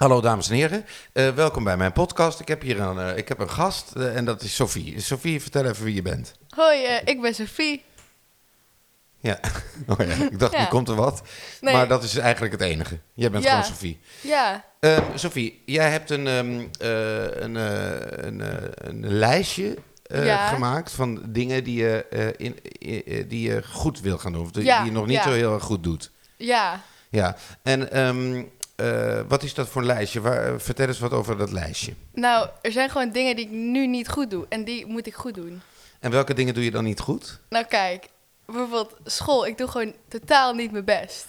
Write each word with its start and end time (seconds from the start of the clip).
Hallo 0.00 0.20
dames 0.20 0.48
en 0.48 0.54
heren, 0.54 0.84
Eh, 1.12 1.28
welkom 1.28 1.64
bij 1.64 1.76
mijn 1.76 1.92
podcast. 1.92 2.40
Ik 2.40 2.48
heb 2.48 2.62
hier 2.62 2.80
een, 2.80 2.98
eh, 2.98 3.16
ik 3.16 3.28
heb 3.28 3.38
een 3.38 3.50
gast 3.50 3.92
eh, 3.96 4.16
en 4.16 4.24
dat 4.24 4.42
is 4.42 4.54
Sophie. 4.54 5.00
Sophie, 5.00 5.40
vertel 5.40 5.64
even 5.64 5.84
wie 5.84 5.94
je 5.94 6.02
bent. 6.02 6.34
Hoi, 6.48 6.78
ik 7.04 7.20
ben 7.20 7.34
Sophie. 7.34 7.84
Ja, 9.20 9.40
oh 9.88 9.98
ja 9.98 10.14
ik 10.30 10.38
dacht, 10.38 10.52
Ja. 10.52 10.60
nu 10.60 10.66
komt 10.68 10.88
er 10.88 10.94
wat. 10.94 11.22
Nee. 11.60 11.74
Maar 11.74 11.88
dat 11.88 12.02
is 12.02 12.16
eigenlijk 12.16 12.52
het 12.52 12.62
enige. 12.62 12.98
Jij 13.14 13.30
bent 13.30 13.44
Ja. 13.44 13.50
gewoon 13.50 13.64
Sophie. 13.64 14.00
Ja, 14.20 14.64
Eh, 14.80 14.98
Sophie, 15.14 15.62
jij 15.66 15.90
hebt 15.90 16.10
een, 16.10 16.26
ehm, 16.26 16.60
eh, 16.78 17.42
een, 17.42 17.54
een, 18.26 18.42
een 18.74 19.06
lijstje 19.08 19.76
gemaakt 20.48 20.92
van 20.92 21.22
dingen 21.26 21.64
die 21.64 21.82
je, 21.82 22.06
in, 22.36 22.58
die 23.28 23.48
je 23.48 23.62
goed 23.62 24.00
wil 24.00 24.18
gaan 24.18 24.32
doen. 24.32 24.42
Of 24.42 24.50
die, 24.50 24.64
je 24.64 24.90
nog 24.90 25.06
niet 25.06 25.22
zo 25.22 25.30
heel 25.32 25.54
erg 25.54 25.62
goed 25.62 25.82
doet. 25.82 26.10
ja. 26.36 26.80
Ja, 27.12 27.36
en 27.62 27.92
ehm, 27.92 28.42
eh, 28.80 29.20
wat 29.28 29.42
is 29.42 29.54
dat 29.54 29.68
voor 29.68 29.80
een 29.80 29.86
lijstje? 29.86 30.20
Waar, 30.20 30.60
vertel 30.60 30.86
eens 30.86 30.98
wat 30.98 31.12
over 31.12 31.38
dat 31.38 31.52
lijstje. 31.52 31.92
Nou, 32.12 32.48
er 32.62 32.72
zijn 32.72 32.90
gewoon 32.90 33.10
dingen 33.10 33.36
die 33.36 33.44
ik 33.44 33.50
nu 33.50 33.86
niet 33.86 34.08
goed 34.08 34.30
doe. 34.30 34.46
En 34.48 34.64
die 34.64 34.86
moet 34.86 35.06
ik 35.06 35.14
goed 35.14 35.34
doen. 35.34 35.60
En 36.00 36.10
welke 36.10 36.34
dingen 36.34 36.54
doe 36.54 36.64
je 36.64 36.70
dan 36.70 36.84
niet 36.84 37.00
goed? 37.00 37.40
Nou 37.48 37.64
kijk, 37.64 38.08
bijvoorbeeld 38.46 38.96
school. 39.04 39.46
Ik 39.46 39.58
doe 39.58 39.68
gewoon 39.68 39.94
totaal 40.08 40.54
niet 40.54 40.72
mijn 40.72 40.84
best. 40.84 41.26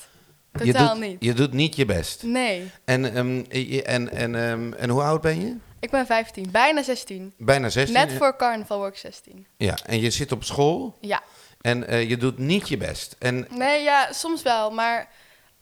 je 0.51 0.65
Totaal 0.71 0.93
doet, 0.95 1.03
niet. 1.03 1.17
Je 1.23 1.33
doet 1.33 1.53
niet 1.53 1.75
je 1.75 1.85
best. 1.85 2.23
Nee. 2.23 2.71
En, 2.85 3.15
ehm, 3.15 3.57
je- 3.59 3.83
en, 3.83 4.11
en, 4.11 4.35
ehm, 4.35 4.73
en 4.73 4.89
hoe 4.89 5.01
oud 5.01 5.21
ben 5.21 5.41
je? 5.41 5.55
Ik 5.79 5.91
ben 5.91 6.05
15, 6.05 6.51
bijna 6.51 6.83
16. 6.83 7.33
Bijna 7.37 7.69
16. 7.69 7.93
Net 7.93 8.13
voor 8.13 8.35
carnaval 8.35 8.77
word 8.77 8.93
ik 8.93 8.99
16. 8.99 9.45
Ja, 9.57 9.77
en 9.85 9.99
je 9.99 10.09
zit 10.09 10.31
op 10.31 10.43
school 10.43 10.97
Ja. 11.01 11.21
en 11.61 11.87
eh, 11.87 12.09
je 12.09 12.17
doet 12.17 12.37
niet 12.37 12.69
je 12.69 12.77
best. 12.77 13.15
En 13.19 13.47
Nee, 13.49 13.83
ja, 13.83 14.07
soms 14.13 14.41
wel. 14.41 14.71
Maar 14.71 15.09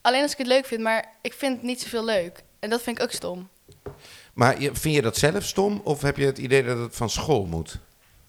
alleen 0.01 0.21
als 0.21 0.31
ik 0.31 0.37
het 0.37 0.47
leuk 0.47 0.65
vind. 0.65 0.81
Maar 0.81 1.05
ik 1.21 1.33
vind 1.33 1.55
het 1.55 1.63
niet 1.65 1.81
zoveel 1.81 2.05
leuk. 2.05 2.43
En 2.59 2.69
dat 2.69 2.81
vind 2.81 2.97
ik 2.97 3.03
ook 3.03 3.11
stom. 3.11 3.49
Maar 4.33 4.55
vind 4.57 4.95
je 4.95 5.01
dat 5.01 5.17
zelf 5.17 5.43
stom 5.43 5.81
of 5.83 6.01
heb 6.01 6.17
je 6.17 6.25
het 6.25 6.37
idee 6.37 6.63
dat 6.63 6.77
het 6.77 6.95
van 6.95 7.09
school 7.09 7.45
moet? 7.45 7.77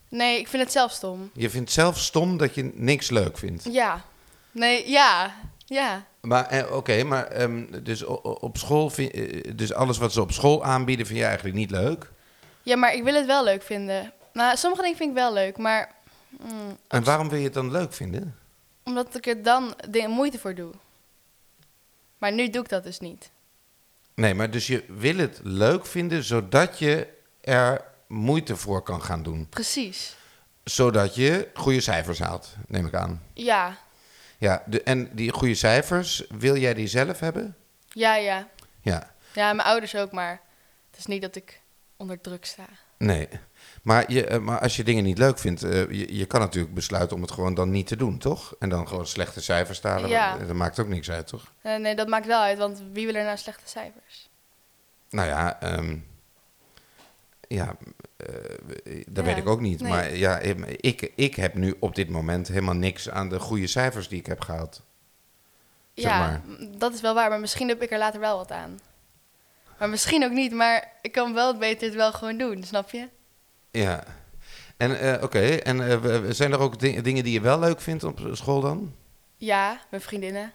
Nee, 0.09 0.39
ik 0.39 0.47
vind 0.47 0.63
het 0.63 0.71
zelf 0.71 0.91
stom. 0.91 1.29
Je 1.33 1.49
vindt 1.49 1.71
zelf 1.71 1.97
stom 1.99 2.37
dat 2.37 2.55
je 2.55 2.71
niks 2.73 3.09
leuk 3.09 3.37
vindt. 3.37 3.63
Ja. 3.71 4.01
Nee, 4.51 4.89
ja. 4.89 5.35
Ja. 5.65 6.05
Maar 6.21 6.45
eh, 6.47 6.75
oké, 6.75 7.03
maar 7.03 7.27
ehm, 7.27 7.65
dus 7.83 8.03
op 8.23 8.57
school, 8.57 8.89
vind, 8.89 9.11
eh, 9.11 9.51
dus 9.55 9.73
alles 9.73 9.97
wat 9.97 10.13
ze 10.13 10.21
op 10.21 10.31
school 10.31 10.63
aanbieden 10.63 11.05
vind 11.05 11.19
je 11.19 11.25
eigenlijk 11.25 11.55
niet 11.55 11.71
leuk. 11.71 12.09
Ja, 12.63 12.75
maar 12.75 12.93
ik 12.93 13.03
wil 13.03 13.13
het 13.13 13.25
wel 13.25 13.43
leuk 13.43 13.63
vinden. 13.63 14.13
Nou, 14.33 14.57
sommige 14.57 14.81
dingen 14.81 14.97
vind 14.97 15.09
ik 15.09 15.15
wel 15.15 15.33
leuk, 15.33 15.57
maar... 15.57 15.91
mm, 16.29 16.77
En 16.87 17.03
waarom 17.03 17.29
wil 17.29 17.37
je 17.37 17.43
het 17.43 17.53
dan 17.53 17.71
leuk 17.71 17.93
vinden? 17.93 18.35
Omdat 18.83 19.15
ik 19.15 19.25
er 19.27 19.43
dan 19.43 19.73
dingen 19.89 20.09
moeite 20.09 20.39
voor 20.39 20.55
doe. 20.55 20.71
Maar 22.21 22.31
nu 22.31 22.49
doe 22.49 22.63
ik 22.63 22.69
dat 22.69 22.83
dus 22.83 22.99
niet. 22.99 23.31
Nee, 24.15 24.33
maar 24.33 24.51
dus 24.51 24.67
je 24.67 24.83
wil 24.87 25.17
het 25.17 25.39
leuk 25.43 25.85
vinden 25.85 26.23
zodat 26.23 26.79
je 26.79 27.07
er 27.41 27.81
moeite 28.07 28.55
voor 28.55 28.81
kan 28.81 29.01
gaan 29.01 29.23
doen. 29.23 29.47
Precies. 29.49 30.15
Zodat 30.63 31.15
je 31.15 31.49
goede 31.53 31.81
cijfers 31.81 32.19
haalt, 32.19 32.55
neem 32.67 32.85
ik 32.85 32.93
aan. 32.93 33.23
Ja. 33.33 33.77
Ja, 34.37 34.63
de, 34.65 34.83
en 34.83 35.15
die 35.15 35.31
goede 35.31 35.55
cijfers, 35.55 36.23
wil 36.29 36.57
jij 36.57 36.73
die 36.73 36.87
zelf 36.87 37.19
hebben? 37.19 37.55
Ja, 37.87 38.15
ja. 38.15 38.47
Ja, 38.81 39.11
Ja, 39.33 39.53
mijn 39.53 39.67
ouders 39.67 39.95
ook, 39.95 40.11
maar 40.11 40.41
het 40.89 40.99
is 40.99 41.05
niet 41.05 41.21
dat 41.21 41.35
ik 41.35 41.60
onder 42.01 42.21
druk 42.21 42.45
sta. 42.45 42.65
nee. 42.97 43.27
Maar, 43.81 44.11
je, 44.11 44.25
eh, 44.25 44.39
maar 44.39 44.59
als 44.59 44.75
je 44.75 44.83
dingen 44.83 45.03
niet 45.03 45.17
leuk 45.17 45.39
vindt, 45.39 45.63
eh, 45.63 45.89
je, 45.91 46.17
je 46.17 46.25
kan 46.25 46.39
natuurlijk 46.39 46.73
besluiten 46.73 47.15
om 47.15 47.21
het 47.21 47.31
gewoon 47.31 47.53
dan 47.53 47.69
niet 47.69 47.87
te 47.87 47.95
doen, 47.95 48.17
toch? 48.17 48.55
En 48.59 48.69
dan 48.69 48.87
gewoon 48.87 49.07
slechte 49.07 49.41
cijfers 49.41 49.79
te 49.79 49.87
halen. 49.87 50.09
Ja. 50.09 50.37
Dat 50.37 50.55
maakt 50.55 50.79
ook 50.79 50.87
niks 50.87 51.11
uit, 51.11 51.27
toch? 51.27 51.51
Eh, 51.61 51.75
nee, 51.75 51.95
dat 51.95 52.07
maakt 52.07 52.25
wel 52.25 52.41
uit, 52.41 52.57
want 52.57 52.81
wie 52.91 53.05
wil 53.05 53.15
er 53.15 53.23
nou 53.23 53.37
slechte 53.37 53.69
cijfers? 53.69 54.29
Nou 55.09 55.27
ja, 55.27 55.61
ehm, 55.61 55.97
ja, 57.47 57.75
eh, 58.17 58.27
dat 59.07 59.25
Ja, 59.25 59.33
weet 59.33 59.37
ik 59.37 59.47
ook 59.49 59.61
niet. 59.61 59.81
nee. 59.81 59.91
Maar 59.91 60.15
ja, 60.15 60.39
ik, 60.39 61.11
ik 61.15 61.35
heb 61.35 61.53
nu 61.53 61.75
op 61.79 61.95
dit 61.95 62.09
moment 62.09 62.47
helemaal 62.47 62.75
niks 62.75 63.09
aan 63.09 63.29
de 63.29 63.39
goede 63.39 63.67
cijfers 63.67 64.07
die 64.07 64.19
ik 64.19 64.25
heb 64.25 64.41
gehaald. 64.41 64.81
Zeg 65.93 66.11
ja, 66.11 66.19
maar. 66.19 66.41
dat 66.77 66.93
is 66.93 67.01
wel 67.01 67.13
waar, 67.13 67.29
maar 67.29 67.39
misschien 67.39 67.67
heb 67.67 67.81
ik 67.81 67.91
er 67.91 67.97
later 67.97 68.19
wel 68.19 68.37
wat 68.37 68.51
aan. 68.51 68.79
Maar 69.81 69.89
misschien 69.89 70.23
ook 70.23 70.31
niet, 70.31 70.51
maar 70.51 70.91
ik 71.01 71.11
kan 71.11 71.33
wel 71.33 71.57
beter 71.57 71.87
het 71.87 71.95
wel 71.95 72.11
gewoon 72.13 72.37
doen, 72.37 72.63
snap 72.63 72.89
je? 72.91 73.07
Ja. 73.71 74.03
En 74.77 74.99
eh, 74.99 75.23
oké, 75.23 75.39
en 75.55 76.01
w- 76.01 76.31
zijn 76.33 76.51
er 76.51 76.59
ook 76.59 76.79
di- 76.79 77.01
dingen 77.01 77.23
die 77.23 77.33
je 77.33 77.41
wel 77.41 77.59
leuk 77.59 77.81
vindt 77.81 78.03
op 78.03 78.19
school 78.31 78.61
dan? 78.61 78.95
Ja, 79.37 79.79
mijn 79.89 80.01
vriendinnen. 80.01 80.51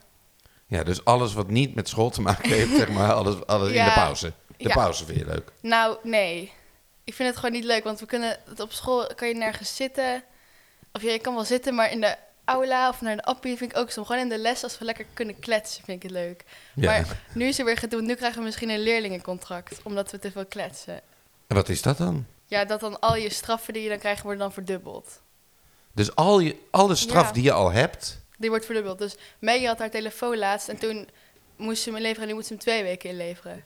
Ja, 0.66 0.82
dus 0.82 1.04
alles 1.04 1.34
wat 1.34 1.48
niet 1.48 1.74
met 1.74 1.88
school 1.88 2.10
te 2.10 2.20
maken 2.20 2.50
heeft, 2.50 2.76
zeg 2.76 2.88
maar, 2.88 3.12
alles, 3.20 3.46
alles 3.46 3.68
in 3.72 3.84
de 3.84 3.92
pauze. 3.92 4.32
De 4.56 4.68
Ja. 4.68 4.74
pauze 4.74 5.04
vind 5.04 5.18
je 5.18 5.26
leuk. 5.26 5.52
Nou, 5.60 5.96
nee. 6.02 6.52
Ik 7.04 7.14
vind 7.14 7.28
het 7.28 7.38
gewoon 7.38 7.54
niet 7.54 7.64
leuk, 7.64 7.84
want 7.84 8.00
we 8.00 8.06
kunnen 8.06 8.38
het 8.48 8.60
op 8.60 8.72
school 8.72 9.10
kan 9.14 9.28
je 9.28 9.34
nergens 9.34 9.76
zitten. 9.76 10.22
Of 10.92 11.02
ja, 11.02 11.10
je 11.10 11.18
kan 11.18 11.34
wel 11.34 11.44
zitten, 11.44 11.74
maar 11.74 11.90
in 11.90 12.00
de 12.00 12.16
aula 12.46 12.88
of 12.88 13.00
naar 13.00 13.16
de 13.16 13.22
appie 13.22 13.56
vind 13.56 13.70
ik 13.72 13.76
ook 13.78 13.90
zo. 13.90 14.04
Gewoon 14.04 14.20
in 14.22 14.28
de 14.28 14.38
les, 14.38 14.62
als 14.62 14.78
we 14.78 14.84
lekker 14.84 15.06
kunnen 15.14 15.38
kletsen, 15.38 15.84
vind 15.84 15.96
ik 15.96 16.10
het 16.10 16.18
leuk. 16.18 16.44
Ja. 16.74 16.90
Maar 16.90 17.20
nu 17.34 17.46
is 17.46 17.58
er 17.58 17.64
weer 17.64 17.76
gedoe. 17.76 18.00
Nu 18.02 18.14
krijgen 18.14 18.38
we 18.38 18.44
misschien 18.44 18.68
een 18.70 18.80
leerlingencontract, 18.82 19.80
omdat 19.82 20.10
we 20.10 20.18
te 20.18 20.30
veel 20.30 20.46
kletsen. 20.46 21.00
En 21.46 21.56
wat 21.56 21.68
is 21.68 21.82
dat 21.82 21.98
dan? 21.98 22.26
Ja, 22.46 22.64
dat 22.64 22.80
dan 22.80 23.00
al 23.00 23.16
je 23.16 23.32
straffen 23.32 23.72
die 23.72 23.82
je 23.82 23.88
dan 23.88 23.98
krijgt, 23.98 24.22
worden 24.22 24.40
dan 24.40 24.52
verdubbeld. 24.52 25.20
Dus 25.92 26.14
al 26.14 26.38
je, 26.38 26.56
alle 26.70 26.94
straf 26.94 27.26
Ja. 27.26 27.32
die 27.32 27.42
je 27.42 27.52
al 27.52 27.72
hebt, 27.72 28.24
Die 28.38 28.48
wordt 28.50 28.64
verdubbeld. 28.64 28.98
Dus 28.98 29.16
Maggie 29.40 29.66
had 29.66 29.78
haar 29.78 29.90
telefoon 29.90 30.38
laatst 30.38 30.68
en 30.68 30.78
toen 30.78 31.08
moest 31.56 31.82
ze 31.82 31.88
hem 31.88 31.96
inleveren 31.98 32.22
en 32.22 32.28
nu 32.28 32.34
moet 32.34 32.46
ze 32.46 32.52
hem 32.52 32.62
twee 32.62 32.82
weken 32.82 33.10
inleveren. 33.10 33.64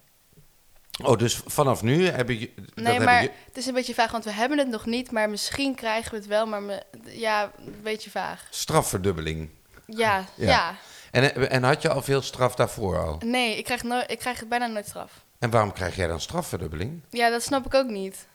Oh, 1.02 1.18
dus 1.18 1.40
vanaf 1.46 1.82
nu 1.82 2.06
heb 2.06 2.28
je... 2.28 2.50
Nee, 2.74 3.00
maar 3.00 3.22
je- 3.22 3.30
het 3.46 3.56
is 3.56 3.66
een 3.66 3.74
beetje 3.74 3.94
vaag, 3.94 4.10
want 4.10 4.24
we 4.24 4.32
hebben 4.32 4.58
het 4.58 4.68
nog 4.68 4.86
niet, 4.86 5.10
maar 5.10 5.30
misschien 5.30 5.74
krijgen 5.74 6.10
we 6.10 6.16
het 6.16 6.26
wel, 6.26 6.46
maar 6.46 6.62
me, 6.62 6.82
ja, 7.04 7.52
een 7.66 7.80
beetje 7.82 8.10
vaag. 8.10 8.46
Strafverdubbeling. 8.50 9.50
Ja, 9.86 10.24
Ja. 10.34 10.46
ja. 10.48 10.74
En, 11.10 11.50
en 11.50 11.62
had 11.62 11.82
je 11.82 11.88
al 11.88 12.02
veel 12.02 12.22
straf 12.22 12.54
daarvoor 12.54 12.98
al? 12.98 13.20
Nee, 13.24 13.56
ik 13.58 13.64
krijg, 13.64 13.82
nooit, 13.82 14.10
ik 14.10 14.18
krijg 14.18 14.46
bijna 14.46 14.66
nooit 14.66 14.86
straf. 14.86 15.24
En 15.38 15.50
waarom 15.50 15.72
krijg 15.72 15.96
jij 15.96 16.06
dan 16.06 16.20
strafverdubbeling? 16.20 17.00
Ja, 17.10 17.30
dat 17.30 17.42
snap 17.42 17.66
ik 17.66 17.74
ook 17.74 17.88
niet. 17.88 18.26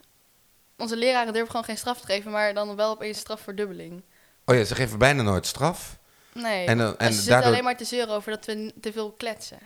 Onze 0.77 0.97
leraren 0.97 1.33
durven 1.33 1.49
gewoon 1.51 1.65
geen 1.65 1.77
straf 1.77 1.99
te 1.99 2.05
geven, 2.05 2.31
maar 2.31 2.53
dan 2.53 2.75
wel 2.75 2.89
opeens 2.91 3.19
strafverdubbeling. 3.19 4.03
Oh 4.45 4.55
ja, 4.55 4.63
ze 4.63 4.75
geven 4.75 4.97
bijna 4.99 5.21
nooit 5.21 5.45
straf. 5.45 5.97
Nee, 6.33 6.65
En 6.65 6.77
dan- 6.77 6.97
en 6.97 7.13
ze 7.13 7.29
daardoor- 7.29 7.51
alleen 7.51 7.63
maar 7.63 7.77
te 7.77 7.85
zeuren 7.85 8.15
over 8.15 8.31
dat 8.31 8.45
we 8.45 8.73
te 8.81 8.91
veel 8.91 9.11
kletsen. 9.11 9.57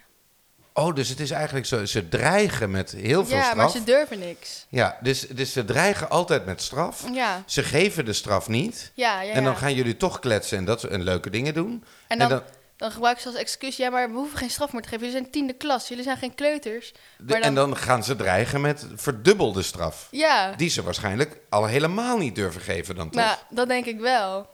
Oh, 0.80 0.96
dus 0.96 1.10
het 1.10 1.20
is 1.20 1.32
eigenlijk 1.32 1.66
zo, 1.66 1.86
ze 1.86 2.10
dreigen 2.10 2.72
met 2.72 2.92
heel 2.92 3.26
veel 3.26 3.36
Ja, 3.38 3.42
straf. 3.44 3.56
maar 3.58 3.70
ze 3.70 3.84
durven 3.84 4.20
niks. 4.20 4.66
Ja, 4.70 4.98
dus, 5.02 5.28
dus 5.28 5.52
ze 5.54 5.66
dreigen 5.66 6.10
altijd 6.10 6.46
met 6.46 6.62
straf. 6.62 7.04
Ja, 7.14 7.44
Ze 7.46 7.64
geven 7.64 8.06
de 8.06 8.14
straf 8.14 8.48
niet. 8.48 8.92
ja, 8.94 9.22
ja. 9.22 9.32
En 9.34 9.44
dan 9.44 9.54
ja. 9.54 9.60
gaan 9.60 9.74
jullie 9.74 9.98
toch 9.98 10.20
kletsen 10.20 10.58
en, 10.58 10.66
dat, 10.66 10.84
en 10.84 11.02
leuke 11.04 11.30
dingen 11.30 11.54
doen. 11.54 11.84
En 12.08 12.20
dan, 12.20 12.42
dan 12.78 12.92
gebruiken 12.92 13.22
ze 13.24 13.30
als 13.30 13.38
excuus, 13.38 13.78
ja, 13.78 13.90
maar 13.90 14.10
we 14.10 14.16
hoeven 14.16 14.38
geen 14.38 14.50
straf 14.50 14.72
meer 14.74 14.82
te 14.82 14.88
geven. 14.90 15.06
Jullie 15.06 15.20
zijn 15.22 15.32
tiende 15.32 15.54
klas, 15.54 15.88
jullie 15.88 16.04
zijn 16.04 16.18
geen 16.18 16.36
kleuters. 16.36 16.94
de- 17.18 17.36
en 17.36 17.56
dan 17.56 17.78
gaan 17.78 18.04
ze 18.04 18.16
dreigen 18.16 18.62
met 18.62 18.86
verdubbelde 18.96 19.62
straf. 19.62 20.08
Ja, 20.12 20.54
Die 20.58 20.70
ze 20.70 20.84
waarschijnlijk 20.84 21.38
al 21.50 21.66
helemaal 21.66 22.18
niet 22.18 22.36
durven 22.36 22.62
geven 22.62 22.96
dan 22.96 23.10
toch? 23.10 23.22
nou, 23.24 23.38
dat 23.50 23.68
denk 23.68 23.86
ik 23.86 24.00
wel. 24.00 24.50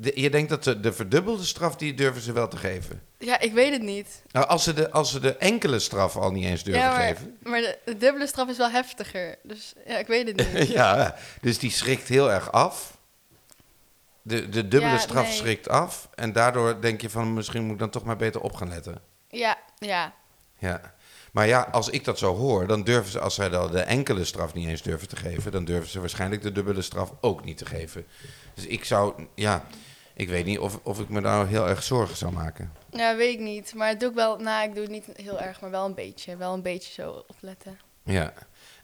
De- 0.00 0.20
je 0.20 0.30
denkt 0.30 0.48
dat 0.48 0.82
de 0.82 0.92
verdubbelde 0.92 1.44
straf, 1.44 1.76
die 1.76 1.94
durven 1.94 2.22
ze 2.22 2.32
wel 2.32 2.48
te 2.48 2.56
geven. 2.56 3.02
Ja, 3.18 3.40
ik 3.40 3.52
weet 3.52 3.72
het 3.72 3.82
niet. 3.82 4.22
Nou, 4.32 4.46
als 4.46 4.64
ze 4.64 4.72
de, 4.74 4.90
als 4.90 5.10
ze 5.10 5.20
de 5.20 5.36
enkele 5.36 5.78
straf 5.78 6.16
al 6.16 6.30
niet 6.30 6.44
eens 6.44 6.62
durven 6.62 6.82
ja, 6.82 6.90
maar, 6.92 7.00
geven. 7.06 7.38
maar 7.42 7.60
de, 7.60 7.78
de 7.84 7.96
dubbele 7.96 8.26
straf 8.26 8.48
is 8.48 8.56
wel 8.56 8.70
heftiger. 8.70 9.36
Dus 9.42 9.72
ja, 9.86 9.98
ik 9.98 10.06
weet 10.06 10.26
het 10.26 10.52
niet. 10.54 10.68
ja, 10.80 11.16
dus 11.40 11.58
die 11.58 11.70
schrikt 11.70 12.08
heel 12.08 12.30
erg 12.32 12.52
af. 12.52 12.98
De, 14.22 14.48
de 14.48 14.68
dubbele 14.68 14.92
Ja, 14.92 14.98
straf 14.98 15.26
nee. 15.26 15.34
schrikt 15.36 15.68
af. 15.68 16.08
En 16.14 16.32
daardoor 16.32 16.80
denk 16.80 17.00
je 17.00 17.10
van 17.10 17.34
misschien 17.34 17.62
moet 17.62 17.72
ik 17.72 17.78
dan 17.78 17.90
toch 17.90 18.04
maar 18.04 18.16
beter 18.16 18.40
op 18.40 18.54
gaan 18.54 18.68
letten. 18.68 19.02
Ja, 19.28 19.58
ja. 19.78 20.14
Ja. 20.58 20.94
Maar 21.32 21.46
ja, 21.46 21.68
als 21.72 21.88
ik 21.88 22.04
dat 22.04 22.18
zo 22.18 22.36
hoor, 22.36 22.66
dan 22.66 22.84
durven 22.84 23.10
ze, 23.12 23.20
als 23.20 23.34
zij 23.34 23.48
dan 23.48 23.70
de 23.70 23.80
enkele 23.80 24.24
straf 24.24 24.54
niet 24.54 24.68
eens 24.68 24.82
durven 24.82 25.08
te 25.08 25.16
geven, 25.16 25.52
dan 25.52 25.64
durven 25.64 25.90
ze 25.90 26.00
waarschijnlijk 26.00 26.42
de 26.42 26.52
dubbele 26.52 26.82
straf 26.82 27.12
ook 27.20 27.44
niet 27.44 27.58
te 27.58 27.66
geven. 27.66 28.06
Dus 28.54 28.66
ik 28.66 28.84
zou, 28.84 29.26
ja, 29.34 29.64
ik 30.20 30.28
weet 30.28 30.44
niet 30.44 30.58
of, 30.58 30.80
of 30.82 31.00
ik 31.00 31.08
me 31.08 31.20
daar 31.20 31.46
heel 31.46 31.68
erg 31.68 31.82
zorgen 31.82 32.16
zou 32.16 32.32
maken. 32.32 32.72
Ja, 32.90 33.16
weet 33.16 33.34
ik 33.34 33.40
niet. 33.40 33.74
Maar 33.74 33.88
het 33.88 34.00
doe 34.00 34.08
ik 34.08 34.14
wel, 34.14 34.38
nou, 34.38 34.68
ik 34.68 34.74
doe 34.74 34.82
het 34.82 34.92
niet 34.92 35.06
heel 35.16 35.40
erg, 35.40 35.60
maar 35.60 35.70
wel 35.70 35.84
een 35.84 35.94
beetje. 35.94 36.36
Wel 36.36 36.54
een 36.54 36.62
beetje 36.62 36.92
zo 36.92 37.24
opletten. 37.28 37.78
Ja. 38.02 38.32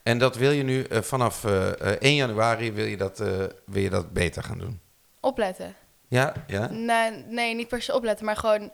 En 0.02 0.18
dat 0.18 0.36
wil 0.36 0.50
je 0.50 0.62
nu 0.62 0.82
eh, 0.82 1.02
vanaf 1.02 1.44
eh, 1.44 1.80
eh, 1.80 2.00
1 2.00 2.14
januari 2.14 2.72
wil 2.72 2.84
je, 2.84 2.96
dat, 2.96 3.20
eh, 3.20 3.44
wil 3.64 3.82
je 3.82 3.90
dat 3.90 4.12
beter 4.12 4.42
gaan 4.42 4.58
doen? 4.58 4.80
Opletten. 5.20 5.74
Ja, 6.08 6.32
ja? 6.46 6.66
Nee, 6.70 7.10
nee, 7.10 7.54
niet 7.54 7.68
per 7.68 7.82
se 7.82 7.94
opletten, 7.94 8.24
maar 8.24 8.36
gewoon 8.36 8.70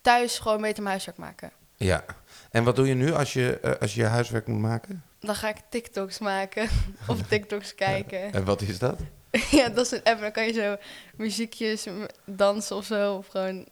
thuis 0.00 0.38
gewoon 0.38 0.60
beter 0.60 0.82
mijn 0.82 0.88
huiswerk 0.88 1.18
maken. 1.18 1.52
Ja. 1.76 2.04
En 2.50 2.64
wat 2.64 2.76
doe 2.76 2.86
je 2.86 2.94
nu 2.94 3.12
als 3.12 3.32
je, 3.32 3.58
eh, 3.60 3.72
als 3.80 3.94
je 3.94 4.00
je 4.00 4.06
huiswerk 4.06 4.46
moet 4.46 4.60
maken? 4.60 5.04
Dan 5.20 5.34
ga 5.34 5.48
ik 5.48 5.56
TikToks 5.68 6.18
maken 6.18 6.68
of 7.08 7.22
TikToks 7.28 7.74
kijken. 7.74 8.32
En 8.32 8.44
wat 8.44 8.60
is 8.60 8.78
dat? 8.78 9.00
ja, 9.50 9.68
dat 9.68 9.84
is 9.84 9.90
een 9.92 10.02
app. 10.04 10.20
Dan 10.20 10.32
kan 10.32 10.46
je 10.46 10.52
zo 10.52 10.76
muziekjes, 11.16 11.86
dansen 12.26 12.76
of 12.76 12.84
zo. 12.84 13.14
Of 13.14 13.26
gewoon 13.26 13.66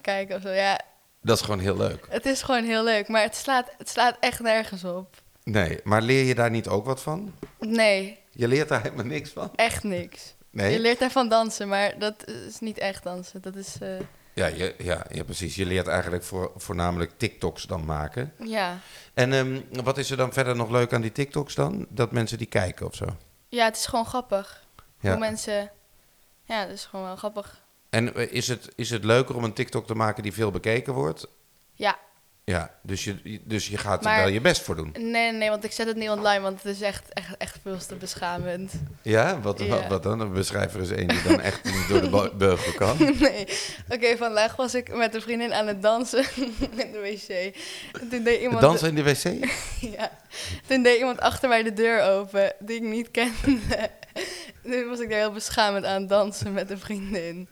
kijken 0.00 0.36
of 0.36 0.42
zo. 0.42 0.48
Ja, 0.48 0.80
Dat 1.20 1.36
is 1.36 1.42
gewoon 1.44 1.60
heel 1.60 1.76
leuk. 1.76 2.06
Het 2.10 2.26
is 2.26 2.42
gewoon 2.42 2.64
heel 2.64 2.84
leuk, 2.84 3.08
maar 3.08 3.22
het 3.22 3.36
slaat, 3.36 3.68
het 3.78 3.88
slaat 3.88 4.16
echt 4.20 4.40
nergens 4.40 4.84
op. 4.84 5.16
Nee, 5.44 5.80
maar 5.84 6.02
leer 6.02 6.24
je 6.24 6.34
daar 6.34 6.50
niet 6.50 6.68
ook 6.68 6.84
wat 6.84 7.02
van? 7.02 7.34
Nee, 7.58 8.18
Je 8.30 8.48
leert 8.48 8.68
daar 8.68 8.82
helemaal 8.82 9.04
niks 9.04 9.30
van? 9.30 9.50
echt 9.54 9.82
niks. 9.82 10.34
Nee? 10.50 10.72
Je 10.72 10.78
leert 10.80 10.98
daarvan 10.98 11.28
dansen, 11.28 11.68
maar 11.68 11.98
dat 11.98 12.28
is 12.28 12.58
niet 12.60 12.78
echt 12.78 13.02
dansen. 13.02 13.42
Dat 13.42 13.56
is, 13.56 13.76
eh, 13.80 13.88
Ja, 14.34 14.46
je, 14.46 14.74
ja, 14.78 15.06
ja, 15.10 15.24
precies. 15.24 15.54
Je 15.56 15.66
leert 15.66 15.86
eigenlijk 15.88 16.24
voor, 16.24 16.52
voornamelijk 16.56 17.12
TikToks 17.16 17.62
dan 17.62 17.84
maken. 17.84 18.32
ja. 18.44 18.78
En 19.14 19.32
ehm, 19.32 19.60
wat 19.82 19.98
is 19.98 20.10
er 20.10 20.16
dan 20.16 20.32
verder 20.32 20.56
nog 20.56 20.70
leuk 20.70 20.92
aan 20.92 21.00
die 21.00 21.12
TikToks 21.12 21.54
dan? 21.54 21.86
Dat 21.88 22.12
mensen 22.12 22.38
die 22.38 22.46
kijken 22.46 22.86
of 22.86 22.94
zo? 22.94 23.04
ja, 23.48 23.64
het 23.64 23.76
is 23.76 23.86
gewoon 23.86 24.06
grappig. 24.06 24.64
Ja. 25.02 25.10
Hoe 25.10 25.18
mensen... 25.18 25.70
Ja, 26.44 26.60
het 26.60 26.70
is 26.70 26.84
gewoon 26.84 27.04
wel 27.04 27.16
grappig. 27.16 27.60
En 27.90 28.14
eh, 28.14 28.32
is 28.32 28.48
het, 28.48 28.68
is 28.76 28.90
het 28.90 29.04
leuker 29.04 29.36
om 29.36 29.44
een 29.44 29.52
TikTok 29.52 29.86
te 29.86 29.94
maken 29.94 30.22
die 30.22 30.32
veel 30.32 30.50
bekeken 30.50 30.92
wordt? 30.92 31.26
Ja, 31.74 31.98
Ja, 32.44 32.74
dus 32.82 33.04
je, 33.04 33.40
dus 33.44 33.68
je 33.68 33.78
gaat 33.78 34.04
er 34.04 34.16
wel 34.16 34.28
je 34.28 34.40
best 34.40 34.62
voor 34.62 34.76
doen. 34.76 34.94
nee, 34.98 35.32
nee, 35.32 35.48
want 35.48 35.64
ik 35.64 35.72
zet 35.72 35.86
het 35.86 35.96
niet 35.96 36.08
online, 36.08 36.40
want 36.40 36.62
het 36.62 36.74
is 36.74 36.80
echt, 36.80 37.12
echt, 37.12 37.36
echt 37.36 37.58
veel 37.62 37.78
te 37.78 37.94
beschamend. 37.94 38.72
Ja? 39.02 39.40
Wat, 39.40 39.58
Ja. 39.58 39.66
Wat, 39.66 39.86
wat 39.86 40.02
dan? 40.02 40.20
Een 40.20 40.32
beschrijver 40.32 40.80
is 40.80 40.90
één 40.90 41.08
die 41.08 41.22
dan 41.22 41.40
echt 41.40 41.64
niet 41.74 41.88
door 41.88 42.00
de 42.00 42.32
beugel 42.36 42.72
kan. 42.72 42.96
Nee. 43.20 43.46
Oké, 43.88 44.16
vandaag 44.16 44.56
was 44.56 44.74
ik 44.74 44.94
met 44.94 45.14
een 45.14 45.22
vriendin 45.22 45.52
aan 45.52 45.66
het 45.66 45.82
dansen 45.82 46.24
in 46.36 46.92
de 46.92 47.00
wc. 47.00 47.56
En 48.00 48.08
toen 48.08 48.22
deed 48.22 48.40
iemand... 48.40 48.60
Dansen 48.60 48.88
in 48.88 48.94
de 48.94 49.02
wc? 49.02 49.48
Ja. 49.80 50.10
Toen 50.66 50.82
deed 50.82 50.98
iemand 50.98 51.20
achter 51.20 51.48
mij 51.48 51.62
de 51.62 51.72
deur 51.72 52.02
open, 52.02 52.52
die 52.58 52.76
ik 52.76 52.82
niet 52.82 53.10
kende. 53.10 53.90
Toen 54.62 54.88
was 54.88 55.00
ik 55.00 55.10
daar 55.10 55.18
heel 55.18 55.32
beschamend 55.32 55.84
aan 55.84 56.06
dansen 56.06 56.52
met 56.52 56.70
een 56.70 56.78
vriendin. 56.78 57.48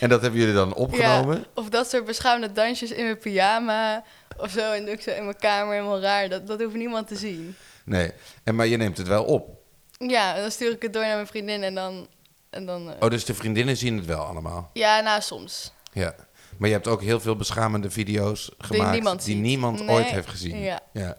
En 0.00 0.08
dat 0.08 0.22
hebben 0.22 0.40
jullie 0.40 0.54
dan 0.54 0.74
opgenomen? 0.74 1.36
Ja, 1.36 1.44
of 1.54 1.68
dat 1.68 1.90
soort 1.90 2.04
beschamende 2.04 2.52
dansjes 2.54 2.90
in 2.90 3.04
mijn 3.04 3.18
pyjama 3.18 4.04
of 4.36 4.50
zo. 4.50 4.72
En 4.72 4.84
doe 4.84 4.94
ik 4.94 5.00
zo 5.00 5.10
in 5.10 5.24
mijn 5.24 5.36
kamer 5.36 5.74
helemaal 5.74 6.00
raar. 6.00 6.28
Dat, 6.28 6.46
dat 6.46 6.60
hoeft 6.62 6.74
niemand 6.74 7.08
te 7.08 7.16
zien. 7.16 7.56
Nee. 7.84 8.12
En, 8.44 8.54
maar 8.54 8.66
je 8.66 8.76
neemt 8.76 8.96
het 8.98 9.08
wel 9.08 9.24
op. 9.24 9.58
Ja, 9.98 10.40
dan 10.40 10.50
stuur 10.50 10.70
ik 10.72 10.82
het 10.82 10.92
door 10.92 11.02
naar 11.02 11.14
mijn 11.14 11.26
vriendin 11.26 11.62
en 11.62 11.74
dan... 11.74 12.08
En 12.50 12.66
dan 12.66 12.90
eh, 12.90 12.96
Oh, 13.00 13.10
dus 13.10 13.24
de 13.24 13.34
vriendinnen 13.34 13.76
zien 13.76 13.96
het 13.96 14.06
wel 14.06 14.24
allemaal? 14.24 14.70
Ja, 14.72 15.00
nou, 15.00 15.20
soms. 15.20 15.72
Ja. 15.92 16.14
Maar 16.58 16.68
je 16.68 16.74
hebt 16.74 16.88
ook 16.88 17.02
heel 17.02 17.20
veel 17.20 17.36
beschamende 17.36 17.90
video's 17.90 18.50
gemaakt... 18.58 18.92
niemand 18.92 19.24
die 19.24 19.36
niemand 19.36 19.78
Nee. 19.80 19.88
ooit 19.96 20.06
heeft 20.06 20.28
gezien. 20.28 20.58
Ja. 20.58 20.80
ja. 20.92 21.16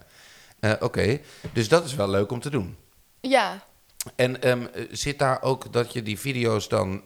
Eh, 0.59 0.73
Oké, 0.79 1.19
dus 1.53 1.67
dat 1.67 1.85
is 1.85 1.95
wel 1.95 2.09
leuk 2.09 2.31
om 2.31 2.39
te 2.39 2.49
doen. 2.49 2.77
Ja, 3.21 3.59
En 4.15 4.41
ehm, 4.41 4.65
eh, 4.73 4.85
zit 4.91 5.19
daar 5.19 5.41
ook 5.41 5.73
dat 5.73 5.93
je 5.93 6.03
die 6.03 6.19
video's 6.19 6.67
dan 6.69 7.01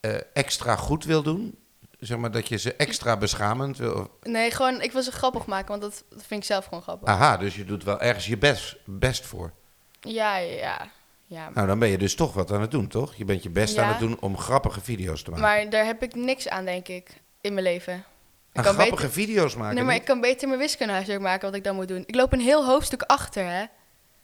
eh, 0.00 0.14
extra 0.32 0.76
goed 0.76 1.04
wil 1.04 1.22
doen? 1.22 1.58
Zeg 1.98 2.18
maar 2.18 2.30
dat 2.30 2.48
je 2.48 2.56
ze 2.56 2.74
extra 2.74 3.16
beschamend 3.16 3.76
wil... 3.78 4.18
nee, 4.22 4.50
gewoon, 4.50 4.80
ik 4.82 4.92
wil 4.92 5.02
ze 5.02 5.12
grappig 5.12 5.46
maken, 5.46 5.68
want 5.68 5.82
dat, 5.82 6.04
dat 6.10 6.22
vind 6.26 6.40
ik 6.40 6.46
zelf 6.46 6.64
gewoon 6.64 6.82
grappig. 6.82 7.08
Aha, 7.08 7.36
dus 7.36 7.56
je 7.56 7.64
doet 7.64 7.84
wel 7.84 8.00
ergens 8.00 8.26
je 8.26 8.36
best, 8.38 8.76
best 8.84 9.26
voor. 9.26 9.52
Ja, 10.00 10.36
ja, 10.36 10.90
ja. 11.26 11.50
Nou, 11.54 11.66
dan 11.66 11.78
ben 11.78 11.88
je 11.88 11.98
dus 11.98 12.14
toch 12.14 12.32
wat 12.34 12.52
aan 12.52 12.60
het 12.60 12.70
doen, 12.70 12.88
toch? 12.88 13.14
Je 13.14 13.24
bent 13.24 13.42
je 13.42 13.50
best 13.50 13.74
Ja. 13.74 13.82
aan 13.82 13.88
het 13.88 13.98
doen 13.98 14.16
om 14.20 14.38
grappige 14.38 14.80
video's 14.80 15.22
te 15.22 15.30
maken. 15.30 15.44
Maar 15.44 15.70
daar 15.70 15.84
heb 15.84 16.02
ik 16.02 16.14
niks 16.14 16.48
aan, 16.48 16.64
denk 16.64 16.88
ik, 16.88 17.20
in 17.40 17.52
mijn 17.54 17.64
leven. 17.66 17.94
Ik 17.94 18.04
kan 18.52 18.64
grappige 18.64 18.90
beter- 18.94 19.10
video's 19.10 19.56
maken? 19.56 19.74
Nee, 19.74 19.84
maar 19.84 19.92
niet? 19.92 20.02
ik 20.02 20.08
kan 20.08 20.20
beter 20.20 20.48
mijn 20.48 20.60
wiskundehuiswerk 20.60 21.20
maken 21.20 21.46
wat 21.46 21.56
ik 21.56 21.64
dan 21.64 21.74
moet 21.74 21.88
doen. 21.88 22.02
Ik 22.06 22.14
loop 22.14 22.32
een 22.32 22.40
heel 22.40 22.66
hoofdstuk 22.66 23.02
achter, 23.02 23.44
hè? 23.44 23.64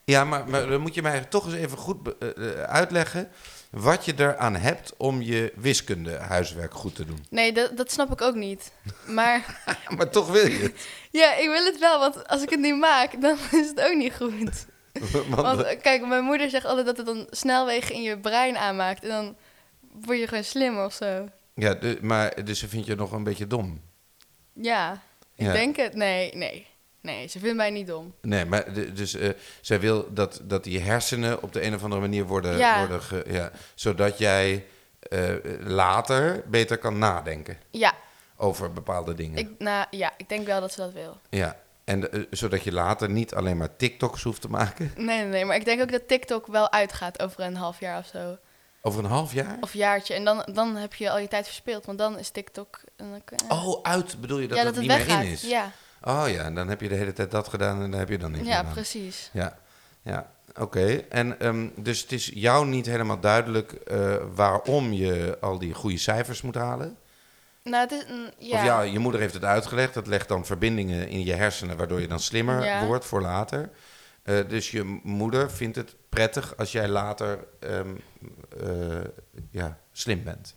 Ja, 0.04 0.24
maar, 0.24 0.48
maar 0.48 0.66
dan 0.66 0.80
moet 0.80 0.94
je 0.94 1.02
mij 1.02 1.20
toch 1.24 1.44
eens 1.44 1.54
even 1.54 1.78
goed 1.78 2.18
eh, 2.18 2.28
eh, 2.50 2.62
uitleggen... 2.62 3.28
wat 3.70 4.04
je 4.04 4.12
eraan 4.16 4.56
hebt 4.56 4.94
om 4.96 5.22
je 5.22 5.52
wiskunde 5.56 6.16
huiswerk 6.16 6.74
goed 6.74 6.94
te 6.94 7.04
doen. 7.04 7.24
Nee, 7.30 7.52
dat, 7.52 7.76
dat 7.76 7.92
snap 7.92 8.12
ik 8.12 8.20
ook 8.20 8.34
niet. 8.34 8.72
Maar 9.06 9.62
maar 9.96 10.10
toch 10.10 10.30
wil 10.30 10.46
je 10.46 10.58
het. 10.58 10.86
ja, 11.20 11.34
ik 11.34 11.48
wil 11.48 11.64
het 11.64 11.78
wel, 11.78 11.98
want 11.98 12.28
als 12.28 12.42
ik 12.42 12.50
het 12.50 12.60
niet 12.60 12.78
maak, 12.78 13.20
dan 13.20 13.36
is 13.60 13.68
het 13.68 13.80
ook 13.80 13.94
niet 13.96 14.14
goed. 14.14 14.66
Want, 15.28 15.62
eh, 15.62 15.80
kijk, 15.80 16.06
mijn 16.06 16.24
moeder 16.24 16.50
zegt 16.50 16.64
altijd 16.64 16.86
dat 16.86 16.96
het 16.96 17.06
dan 17.06 17.26
snelwegen 17.30 17.94
in 17.94 18.02
je 18.02 18.18
brein 18.18 18.56
aanmaakt. 18.56 19.02
En 19.02 19.08
dan 19.08 19.36
word 20.04 20.18
je 20.18 20.26
gewoon 20.28 20.44
slimmer 20.44 20.84
of 20.84 20.92
zo. 20.94 21.28
ja, 21.54 21.74
de- 21.74 21.98
maar 22.02 22.44
dus 22.44 22.58
ze 22.58 22.68
vindt 22.68 22.86
je 22.86 22.94
nog 22.94 23.12
een 23.12 23.24
beetje 23.24 23.46
dom. 23.46 23.80
Ja, 24.52 25.02
ik 25.36 25.46
Ja. 25.46 25.52
denk 25.52 25.76
het. 25.76 25.94
Nee, 25.94 26.34
nee. 26.34 26.66
Nee, 27.04 27.26
ze 27.26 27.38
vindt 27.38 27.56
mij 27.56 27.70
niet 27.70 27.86
dom. 27.86 28.14
Nee, 28.20 28.44
maar 28.44 28.72
de- 28.72 28.92
dus 28.92 29.14
eh, 29.14 29.28
zij 29.60 29.80
wil 29.80 30.12
dat, 30.12 30.40
dat 30.42 30.64
die 30.64 30.80
hersenen 30.80 31.42
op 31.42 31.52
de 31.52 31.62
een 31.64 31.74
of 31.74 31.82
andere 31.82 32.00
manier 32.00 32.24
worden... 32.24 32.56
Ja. 32.58 32.78
worden 32.78 33.02
ge- 33.02 33.24
ja, 33.28 33.50
zodat 33.74 34.18
jij 34.18 34.64
eh, 35.08 35.20
later 35.60 36.42
beter 36.46 36.78
kan 36.78 36.98
nadenken 36.98 37.56
Ja, 37.70 37.92
over 38.36 38.72
bepaalde 38.72 39.14
dingen. 39.14 39.38
ik, 39.38 39.48
nou, 39.58 39.86
ja, 39.90 40.12
ik 40.16 40.28
denk 40.28 40.46
wel 40.46 40.60
dat 40.60 40.72
ze 40.72 40.80
dat 40.80 40.92
wil. 40.92 41.18
Ja, 41.28 41.56
en 41.84 42.12
eh, 42.12 42.20
zodat 42.30 42.62
je 42.64 42.72
later 42.72 43.10
niet 43.10 43.34
alleen 43.34 43.56
maar 43.56 43.76
TikToks 43.76 44.22
hoeft 44.22 44.40
te 44.40 44.48
maken. 44.50 44.92
Nee, 44.96 45.04
nee, 45.06 45.24
nee. 45.26 45.44
Maar 45.44 45.56
ik 45.56 45.64
denk 45.64 45.80
ook 45.82 45.92
dat 45.92 46.08
TikTok 46.08 46.46
wel 46.46 46.72
uitgaat 46.72 47.22
over 47.22 47.40
een 47.40 47.56
half 47.56 47.80
jaar 47.80 47.98
of 47.98 48.06
zo. 48.06 48.36
Over 48.82 49.04
een 49.04 49.10
half 49.10 49.32
jaar? 49.32 49.56
Of 49.60 49.72
jaartje. 49.74 50.14
En 50.14 50.24
dan, 50.24 50.48
dan 50.52 50.76
heb 50.76 50.94
je 50.94 51.10
al 51.10 51.18
je 51.18 51.28
tijd 51.28 51.46
verspeeld. 51.46 51.86
Want 51.86 51.98
dan 51.98 52.18
is 52.18 52.28
TikTok... 52.30 52.80
En 52.96 53.10
dan, 53.10 53.24
kun- 53.24 53.38
Oh, 53.48 53.82
uit 53.82 54.20
bedoel 54.20 54.38
je 54.38 54.48
dat 54.48 54.56
dat 54.62 54.76
niet 54.76 54.92
het 54.92 55.06
meer 55.08 55.20
in 55.20 55.26
is? 55.30 55.42
Ja, 55.42 55.70
Oh 56.06 56.24
ja, 56.28 56.42
en 56.42 56.54
dan 56.54 56.68
heb 56.68 56.80
je 56.80 56.88
de 56.88 56.94
hele 56.94 57.12
tijd 57.12 57.30
dat 57.30 57.48
gedaan 57.48 57.82
en 57.82 57.90
dan 57.90 57.98
heb 57.98 58.08
je 58.08 58.18
dan 58.18 58.32
niet 58.32 58.46
ja 58.46 58.56
gedaan. 58.56 58.72
precies. 58.72 59.30
Ja, 59.32 59.58
ja. 60.02 60.30
oké. 60.60 60.86
En 61.08 61.40
ehm, 61.40 61.68
dus 61.76 62.00
het 62.00 62.12
is 62.12 62.30
jou 62.34 62.66
niet 62.66 62.86
helemaal 62.86 63.20
duidelijk 63.20 63.72
eh, 63.72 64.14
waarom 64.34 64.92
je 64.92 65.36
al 65.40 65.58
die 65.58 65.74
goede 65.74 65.98
cijfers 65.98 66.42
moet 66.42 66.54
halen? 66.54 66.96
Nou, 67.62 67.82
het 67.88 67.92
is... 67.92 68.06
mm, 68.08 68.28
ja. 68.38 68.56
Of 68.58 68.64
ja, 68.64 68.80
je 68.80 68.98
moeder 68.98 69.20
heeft 69.20 69.34
het 69.34 69.44
uitgelegd. 69.44 69.94
Dat 69.94 70.06
legt 70.06 70.28
dan 70.28 70.46
verbindingen 70.46 71.08
in 71.08 71.24
je 71.24 71.32
hersenen, 71.32 71.76
waardoor 71.76 72.00
je 72.00 72.08
dan 72.08 72.20
slimmer 72.20 72.64
Ja. 72.64 72.86
wordt 72.86 73.04
voor 73.04 73.20
later. 73.22 73.70
Eh, 74.22 74.38
dus 74.48 74.70
je 74.70 75.00
moeder 75.02 75.50
vindt 75.50 75.76
het 75.76 75.94
prettig 76.08 76.56
als 76.56 76.72
jij 76.72 76.88
later 76.88 77.44
ehm, 77.60 77.88
eh, 78.62 79.00
ja, 79.50 79.78
slim 79.92 80.22
bent. 80.24 80.56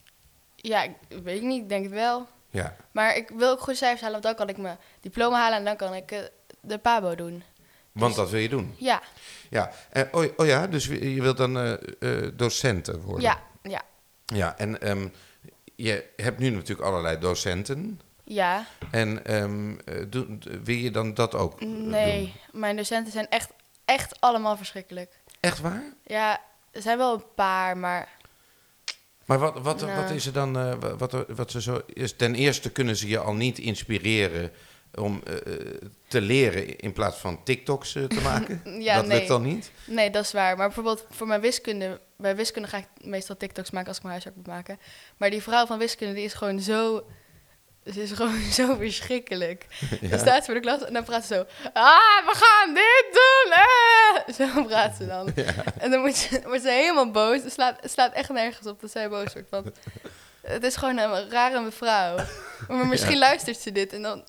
Ja, 0.56 0.84
ik 0.84 0.94
weet 1.24 1.38
ik 1.38 1.44
niet. 1.48 1.62
Ik 1.62 1.70
denk 1.70 1.84
het 1.84 1.94
wel. 1.94 2.28
Ja. 2.57 2.75
Maar 2.92 3.15
ik 3.15 3.30
wil 3.30 3.50
ook 3.50 3.59
goede 3.59 3.77
cijfers 3.77 4.01
halen, 4.01 4.21
want 4.21 4.38
dan 4.38 4.45
kan 4.48 4.56
ik 4.56 4.62
mijn 4.62 4.77
diploma 5.01 5.38
halen 5.39 5.57
en 5.57 5.65
dan 5.65 5.75
kan 5.75 5.94
ik 5.94 6.12
eh, 6.12 6.19
de 6.62 6.77
PABO 6.77 7.15
doen. 7.15 7.44
Want 7.92 8.07
Dus- 8.15 8.21
dat 8.24 8.30
wil 8.30 8.39
je 8.39 8.50
doen. 8.50 8.75
Ja, 8.77 9.01
Ja. 9.50 9.71
Eh, 9.89 10.04
oh, 10.12 10.25
oh 10.38 10.45
ja, 10.45 10.68
dus 10.68 10.86
je 10.86 11.21
wilt 11.21 11.38
dan 11.38 11.57
eh 12.00 12.27
docenten 12.33 13.01
worden. 13.01 13.21
ja, 13.24 13.39
ja, 13.62 13.81
Ja, 14.25 14.57
en 14.57 14.81
ehm, 14.81 15.07
je 15.75 16.06
hebt 16.15 16.39
nu 16.39 16.50
natuurlijk 16.50 16.88
allerlei 16.88 17.19
docenten. 17.19 18.01
ja. 18.24 18.65
En 18.92 19.25
ehm, 19.25 19.71
eh, 19.86 20.21
wil 20.63 20.75
je 20.75 20.92
dan 20.92 21.13
dat 21.13 21.36
ook 21.36 21.62
Nee, 21.62 22.21
doen? 22.51 22.62
mijn 22.62 22.75
docenten 22.75 23.12
zijn 23.12 23.27
echt, 23.29 23.50
echt 23.86 24.22
allemaal 24.22 24.58
verschrikkelijk. 24.58 25.20
Echt 25.39 25.60
waar? 25.60 25.84
Ja, 26.03 26.41
er 26.72 26.82
zijn 26.82 26.98
wel 26.98 27.13
een 27.13 27.34
paar, 27.36 27.77
maar 27.77 28.08
Maar 29.27 29.39
wat, 29.39 29.60
wat, 29.62 29.81
Nou. 29.81 30.01
wat 30.01 30.10
is 30.12 30.25
er 30.25 30.34
dan, 30.34 30.57
eh, 30.57 30.74
wa- 30.79 30.96
wat, 30.96 31.25
wat 31.27 31.51
ze 31.51 31.62
zo 31.62 31.81
is? 31.93 32.13
Ten 32.15 32.36
eerste 32.36 32.69
kunnen 32.72 32.96
ze 32.96 33.07
je 33.07 33.19
al 33.19 33.34
niet 33.34 33.60
inspireren 33.60 34.51
om 34.96 35.22
eh, 35.25 35.36
eh, 35.53 35.81
te 36.07 36.22
leren 36.22 36.77
in 36.79 36.93
plaats 36.93 37.17
van 37.17 37.43
TikToks 37.43 37.91
te 37.91 38.19
maken. 38.24 38.62
Ja, 38.84 38.96
dat 38.96 39.07
nee. 39.07 39.17
lukt 39.17 39.27
dan 39.29 39.41
niet. 39.43 39.72
nee, 39.86 40.10
dat 40.10 40.24
is 40.24 40.31
waar. 40.31 40.57
Maar 40.57 40.65
bijvoorbeeld 40.65 41.05
voor 41.10 41.27
mijn 41.27 41.41
wiskunde, 41.41 42.00
bij 42.17 42.36
wiskunde 42.36 42.67
ga 42.67 42.77
ik 42.77 42.88
meestal 43.01 43.38
TikToks 43.38 43.72
maken 43.72 43.88
als 43.88 43.98
ik 43.98 44.03
mijn 44.03 44.13
huiswerk 44.13 44.38
moet 44.38 44.55
maken. 44.55 44.79
Maar 45.17 45.29
die 45.29 45.41
vrouw 45.43 45.65
van 45.65 45.77
wiskunde, 45.79 46.13
die 46.13 46.24
is 46.24 46.34
gewoon 46.34 46.60
zo, 46.60 47.05
ze 47.94 48.01
is 48.01 48.12
gewoon 48.12 48.41
zo 48.60 48.75
verschrikkelijk. 48.75 49.65
Dan 50.10 50.20
staat 50.20 50.39
ze 50.39 50.46
voor 50.46 50.53
de 50.53 50.60
klas 50.60 50.86
en 50.86 50.94
dan 50.94 51.03
praat 51.03 51.25
ze 51.25 51.34
zo, 51.34 51.46
ah, 51.74 52.25
we 52.25 52.34
gaan 52.34 52.74
dit 52.74 53.06
doen, 53.12 53.53
eh! 53.53 54.34
Zo 54.36 54.63
praat 54.63 54.96
ze 54.96 55.08
dan. 55.08 55.34
En 55.84 55.91
dan 55.91 56.00
wordt 56.00 56.15
ze, 56.15 56.41
wordt 56.46 56.62
ze 56.62 56.70
helemaal 56.70 57.12
boos. 57.12 57.44
Het 57.44 57.53
slaat, 57.53 57.77
het 57.82 57.91
slaat 57.91 58.13
echt 58.13 58.29
nergens 58.29 58.67
op 58.67 58.82
dat 58.82 58.91
zij 58.91 59.10
boos 59.10 59.34
wordt. 59.34 59.50
Want 59.50 59.70
het 60.41 60.63
is 60.63 60.75
gewoon 60.75 60.98
een 60.98 61.29
rare 61.29 61.62
mevrouw. 61.62 62.15
Maar 62.67 62.86
misschien 62.88 63.17
luistert 63.17 63.58
ze 63.58 63.72
dit 63.72 63.94
en 63.94 64.01
dan... 64.01 64.24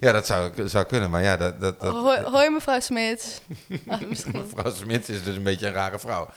Ja, 0.00 0.12
dat 0.12 0.26
zou, 0.26 0.68
zou 0.68 0.84
kunnen, 0.84 1.10
maar 1.10 1.22
ja, 1.22 1.36
dat, 1.36 1.60
dat, 1.60 1.80
dat, 1.80 1.94
Hoi, 1.94 2.20
hoi 2.20 2.50
mevrouw 2.50 2.80
Smits. 2.80 3.40
Ah, 3.86 4.00
mevrouw 4.32 4.72
Smit 4.74 5.08
is 5.08 5.24
dus 5.24 5.36
een 5.36 5.42
beetje 5.42 5.66
een 5.66 5.72
rare 5.72 5.98
vrouw. 5.98 6.28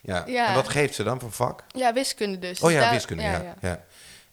Ja. 0.00 0.24
Ja. 0.26 0.48
En 0.48 0.54
wat 0.54 0.68
geeft 0.68 0.94
ze 0.94 1.02
dan 1.02 1.20
voor 1.20 1.32
vak? 1.32 1.64
Ja, 1.68 1.92
wiskunde 1.92 2.38
dus. 2.38 2.60
Oh 2.60 2.68
Dus 2.68 2.78
ja, 2.78 2.90
wiskunde, 2.90 3.22
ja. 3.22 3.54
ja. 3.60 3.84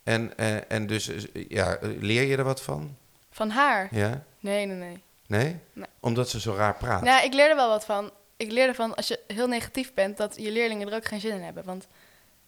En, 0.09 0.37
eh, 0.37 0.71
en 0.71 0.87
dus, 0.87 1.07
eh, 1.09 1.45
ja, 1.49 1.77
leer 1.81 2.23
je 2.23 2.37
er 2.37 2.43
wat 2.43 2.61
van? 2.61 2.95
Van 3.31 3.49
haar? 3.49 3.87
Ja? 3.91 4.23
Nee, 4.39 4.65
nee, 4.65 4.75
nee. 4.77 5.03
Nee? 5.27 5.55
Nee. 5.73 5.85
Omdat 5.99 6.29
ze 6.29 6.39
zo 6.39 6.53
raar 6.53 6.75
praat? 6.75 7.01
Nou, 7.03 7.23
ik 7.25 7.33
leer 7.33 7.49
er 7.49 7.55
wel 7.55 7.69
wat 7.69 7.85
van. 7.85 8.11
Ik 8.37 8.51
leer 8.51 8.67
ervan, 8.67 8.95
als 8.95 9.07
je 9.07 9.19
heel 9.27 9.47
negatief 9.47 9.93
bent, 9.93 10.17
dat 10.17 10.35
je 10.37 10.51
leerlingen 10.51 10.89
er 10.89 10.95
ook 10.95 11.05
geen 11.05 11.19
zin 11.19 11.31
in 11.35 11.41
hebben. 11.41 11.63
Want 11.65 11.87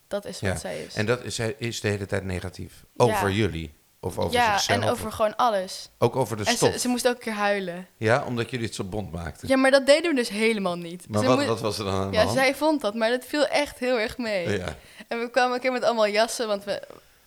dat 0.07 0.25
is 0.25 0.39
wat 0.41 0.49
Ja, 0.51 0.57
zij 0.57 0.81
is. 0.81 0.93
En 0.95 1.05
dat 1.05 1.23
is, 1.23 1.35
zij 1.35 1.55
is 1.57 1.81
de 1.81 1.87
hele 1.87 2.05
tijd 2.05 2.23
negatief. 2.23 2.83
Over 2.97 3.29
Ja. 3.29 3.35
jullie? 3.35 3.73
Of 3.99 4.17
over 4.17 4.33
ja, 4.33 4.51
zichzelf? 4.57 4.81
en 4.83 4.89
over 4.89 5.11
gewoon 5.11 5.35
alles. 5.35 5.89
Ook 5.97 6.15
over 6.15 6.37
de 6.37 6.43
En 6.45 6.55
stof? 6.55 6.71
ze, 6.71 6.79
ze 6.79 6.87
moest 6.87 7.07
ook 7.07 7.13
een 7.15 7.19
keer 7.21 7.33
huilen. 7.33 7.87
Ja, 7.97 8.23
omdat 8.25 8.49
jullie 8.49 8.65
het 8.65 8.75
zo 8.75 8.83
bond 8.83 9.11
maakten? 9.11 9.47
Ja, 9.47 9.55
maar 9.57 9.71
dat 9.71 9.85
deden 9.85 10.09
we 10.09 10.15
dus 10.15 10.29
helemaal 10.29 10.77
niet. 10.77 11.09
Maar 11.09 11.21
Ze 11.21 11.27
wat, 11.27 11.45
wat 11.45 11.61
was 11.61 11.77
er 11.79 11.85
dan 11.85 11.93
aan 11.93 12.11
Ja, 12.11 12.21
hand? 12.23 12.33
zij 12.37 12.55
vond 12.55 12.81
dat, 12.81 12.93
maar 12.95 13.09
dat 13.09 13.25
viel 13.25 13.47
echt 13.47 13.79
heel 13.79 13.99
erg 13.99 14.17
mee. 14.17 14.49
Ja. 14.57 14.75
En 15.07 15.19
we 15.19 15.29
kwamen 15.29 15.53
een 15.53 15.59
keer 15.61 15.71
met 15.71 15.83
allemaal 15.83 16.07
jassen, 16.07 16.47
want 16.47 16.63
we, 16.63 16.81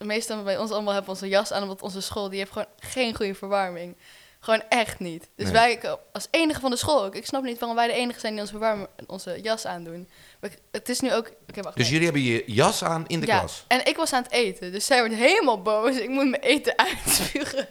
meestal 0.04 0.42
bij 0.42 0.58
ons 0.58 0.70
allemaal 0.70 0.92
hebben 0.92 1.11
onze 1.11 1.28
jas 1.28 1.52
aan, 1.52 1.62
omdat 1.62 1.82
onze 1.82 2.00
school, 2.00 2.28
die 2.28 2.38
heeft 2.38 2.52
gewoon 2.52 2.68
geen 2.78 3.14
goede 3.14 3.34
verwarming. 3.34 3.96
Gewoon 4.40 4.62
echt 4.68 4.99
niet. 4.99 5.28
Dus 5.37 5.50
Nee. 5.50 5.54
wij, 5.54 5.99
als 6.12 6.28
enige 6.30 6.61
van 6.61 6.70
de 6.70 6.76
school 6.76 7.04
ook, 7.04 7.14
ik 7.14 7.26
snap 7.26 7.42
niet 7.42 7.58
waarom 7.58 7.76
wij 7.76 7.87
de 7.87 7.92
enige 7.92 8.20
zijn 8.20 8.32
die 8.32 8.40
onze, 8.40 8.52
verwarming, 8.52 8.88
onze 9.06 9.40
jas 9.42 9.66
aandoen. 9.66 10.08
Maar 10.40 10.50
het 10.70 10.88
is 10.88 11.00
nu 11.00 11.14
ook... 11.14 11.30
Oké, 11.49 11.62
wacht. 11.62 11.76
Dus 11.76 11.90
nee. 11.90 11.92
jullie 11.92 12.04
hebben 12.04 12.23
je 12.23 12.42
jas 12.46 12.84
aan 12.84 13.04
in 13.06 13.20
de 13.20 13.26
ja, 13.26 13.38
klas? 13.38 13.64
en 13.68 13.87
ik 13.87 13.96
was 13.96 14.12
aan 14.12 14.23
het 14.23 14.32
eten, 14.32 14.73
dus 14.73 14.87
zij 14.87 14.99
wordt 14.99 15.14
helemaal 15.14 15.62
boos. 15.62 15.96
Ik 15.96 16.08
moet 16.08 16.28
mijn 16.28 16.42
eten 16.42 16.78
uitspugen. 16.88 17.68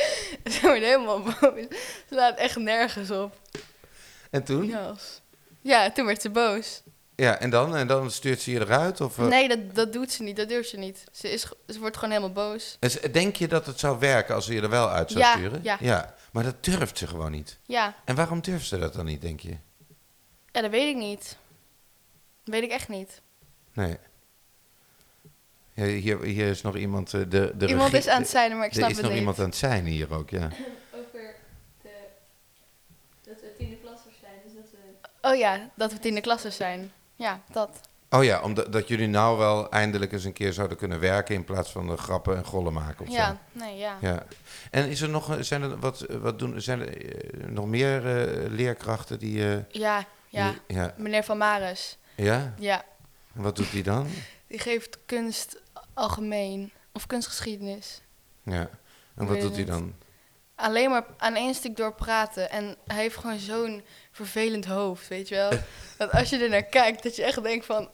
zij 0.44 0.60
wordt 0.60 0.82
helemaal 0.82 1.22
boos. 1.22 1.66
Ze 2.08 2.14
laat 2.14 2.38
echt 2.38 2.56
nergens 2.56 3.10
op. 3.10 3.34
En 4.30 4.44
toen? 4.44 4.76
Ja, 5.62 5.90
toen 5.90 6.06
werd 6.06 6.22
ze 6.22 6.30
boos. 6.30 6.82
En 7.16 7.50
dan? 7.50 7.76
En 7.76 7.86
dan 7.86 8.10
stuurt 8.10 8.40
ze 8.40 8.50
je 8.50 8.60
eruit? 8.60 9.00
Of, 9.00 9.18
eh, 9.18 9.26
Nee, 9.26 9.48
dat, 9.48 9.74
dat 9.74 9.92
doet 9.92 10.12
ze 10.12 10.22
niet. 10.22 10.36
Dat 10.36 10.48
durft 10.48 10.68
ze 10.68 10.76
niet. 10.76 11.04
Ze, 11.12 11.30
is, 11.30 11.46
ze 11.68 11.78
wordt 11.78 11.96
gewoon 11.96 12.14
helemaal 12.14 12.32
boos. 12.50 12.76
Dus 12.80 13.00
Denk 13.00 13.36
je 13.36 13.48
dat 13.48 13.66
het 13.66 13.78
zou 13.78 13.98
werken 13.98 14.34
als 14.34 14.44
ze 14.46 14.54
je 14.54 14.60
er 14.60 14.68
wel 14.70 14.88
uit 14.88 15.10
zou 15.10 15.24
Ja, 15.24 15.32
sturen? 15.32 15.60
ja. 15.80 16.14
Maar 16.32 16.44
dat 16.44 16.64
durft 16.64 16.98
ze 16.98 17.06
gewoon 17.06 17.30
niet. 17.30 17.58
Ja, 17.66 17.94
En 18.04 18.14
waarom 18.14 18.40
durft 18.40 18.66
ze 18.66 18.78
dat 18.78 18.92
dan 18.94 19.04
niet, 19.04 19.20
denk 19.20 19.40
je? 19.40 19.56
ja 20.52 20.60
dat 20.60 20.70
weet 20.70 20.88
ik 20.88 20.96
niet. 20.96 21.36
Dat 22.44 22.54
weet 22.54 22.62
ik 22.62 22.70
echt 22.70 22.88
niet. 22.88 23.20
Nee. 23.72 23.96
Ja, 25.74 25.84
hier, 25.84 26.22
hier 26.22 26.46
is 26.48 26.62
nog 26.62 26.76
iemand... 26.76 27.14
eh, 27.14 27.20
De, 27.28 27.52
de 27.56 27.66
iemand 27.66 27.90
regie- 27.92 28.08
is 28.08 28.14
aan 28.14 28.20
het 28.20 28.30
zijn, 28.30 28.56
maar 28.56 28.64
ik 28.66 28.70
Er 28.70 28.76
snap 28.76 28.88
is 28.90 28.94
het 28.94 29.02
nog 29.04 29.10
niet. 29.10 29.20
iemand 29.20 29.38
aan 29.38 29.44
het 29.44 29.56
zijn 29.56 29.84
hier 29.86 30.14
ook, 30.14 30.30
ja. 30.30 30.48
Over 30.94 31.34
de, 31.82 31.88
dat 33.24 33.40
we 33.40 33.52
tiende 33.58 33.76
klassers 33.82 34.14
zijn. 34.20 34.32
Dus 34.44 34.52
dat 34.54 34.70
we... 34.70 35.28
Oh 35.28 35.36
ja, 35.36 35.70
dat 35.74 35.92
we 35.92 35.98
tiende 35.98 36.20
klassers 36.20 36.56
zijn. 36.56 36.92
Ja, 37.22 37.40
dat. 37.52 37.80
Oh 38.10 38.24
ja, 38.24 38.40
omdat 38.42 38.72
dat 38.72 38.88
jullie 38.88 39.06
nou 39.08 39.38
wel 39.38 39.70
eindelijk 39.70 40.12
eens 40.12 40.24
een 40.24 40.32
keer 40.32 40.52
zouden 40.52 40.76
kunnen 40.76 41.00
werken... 41.00 41.34
in 41.34 41.44
plaats 41.44 41.70
van 41.70 41.86
de 41.86 41.96
grappen 41.96 42.36
en 42.36 42.44
gollen 42.44 42.72
maken 42.72 43.00
of 43.06 43.10
zo. 43.10 43.16
Ja, 43.18 43.38
nee, 43.52 43.76
ja. 43.78 43.96
Ja. 44.00 44.24
En 44.70 44.88
is 44.88 45.00
er 45.00 45.08
nog, 45.08 45.36
zijn 45.40 45.62
er 45.62 45.78
wat, 45.78 46.06
wat 46.20 46.38
doen, 46.38 46.60
zijn 46.60 46.80
er 46.80 47.06
eh, 47.14 47.48
nog 47.48 47.66
meer 47.66 48.06
eh, 48.06 48.50
leerkrachten 48.50 49.18
die, 49.18 49.48
eh, 49.54 49.58
Ja, 49.68 50.04
ja. 50.28 50.50
die- 50.50 50.76
ja, 50.76 50.94
Meneer 50.96 51.24
Van 51.24 51.38
Maris. 51.38 51.98
ja? 52.14 52.54
Ja, 52.58 52.84
Wat 53.32 53.56
doet 53.56 53.70
hij 53.72 53.82
dan? 53.82 54.06
die 54.48 54.58
geeft 54.58 54.98
kunst 55.06 55.60
algemeen. 55.94 56.72
Of 56.92 57.06
kunstgeschiedenis. 57.06 58.02
Ja. 58.42 58.68
En 59.16 59.26
wat 59.26 59.40
doet 59.40 59.54
hij 59.56 59.64
dan? 59.64 59.94
Alleen 60.62 60.90
maar 60.90 61.04
aan 61.16 61.34
één 61.34 61.54
stuk 61.54 61.76
door 61.76 61.94
praten. 61.94 62.50
En 62.50 62.76
hij 62.86 63.02
heeft 63.02 63.16
gewoon 63.16 63.38
zo'n 63.38 63.82
vervelend 64.12 64.64
hoofd, 64.64 65.08
weet 65.08 65.28
je 65.28 65.34
wel. 65.34 65.50
dat 65.98 66.12
als 66.12 66.30
je 66.30 66.38
er 66.38 66.48
naar 66.48 66.62
kijkt, 66.62 67.02
dat 67.02 67.16
je 67.16 67.24
echt 67.24 67.42
denkt 67.42 67.66
van... 67.66 67.90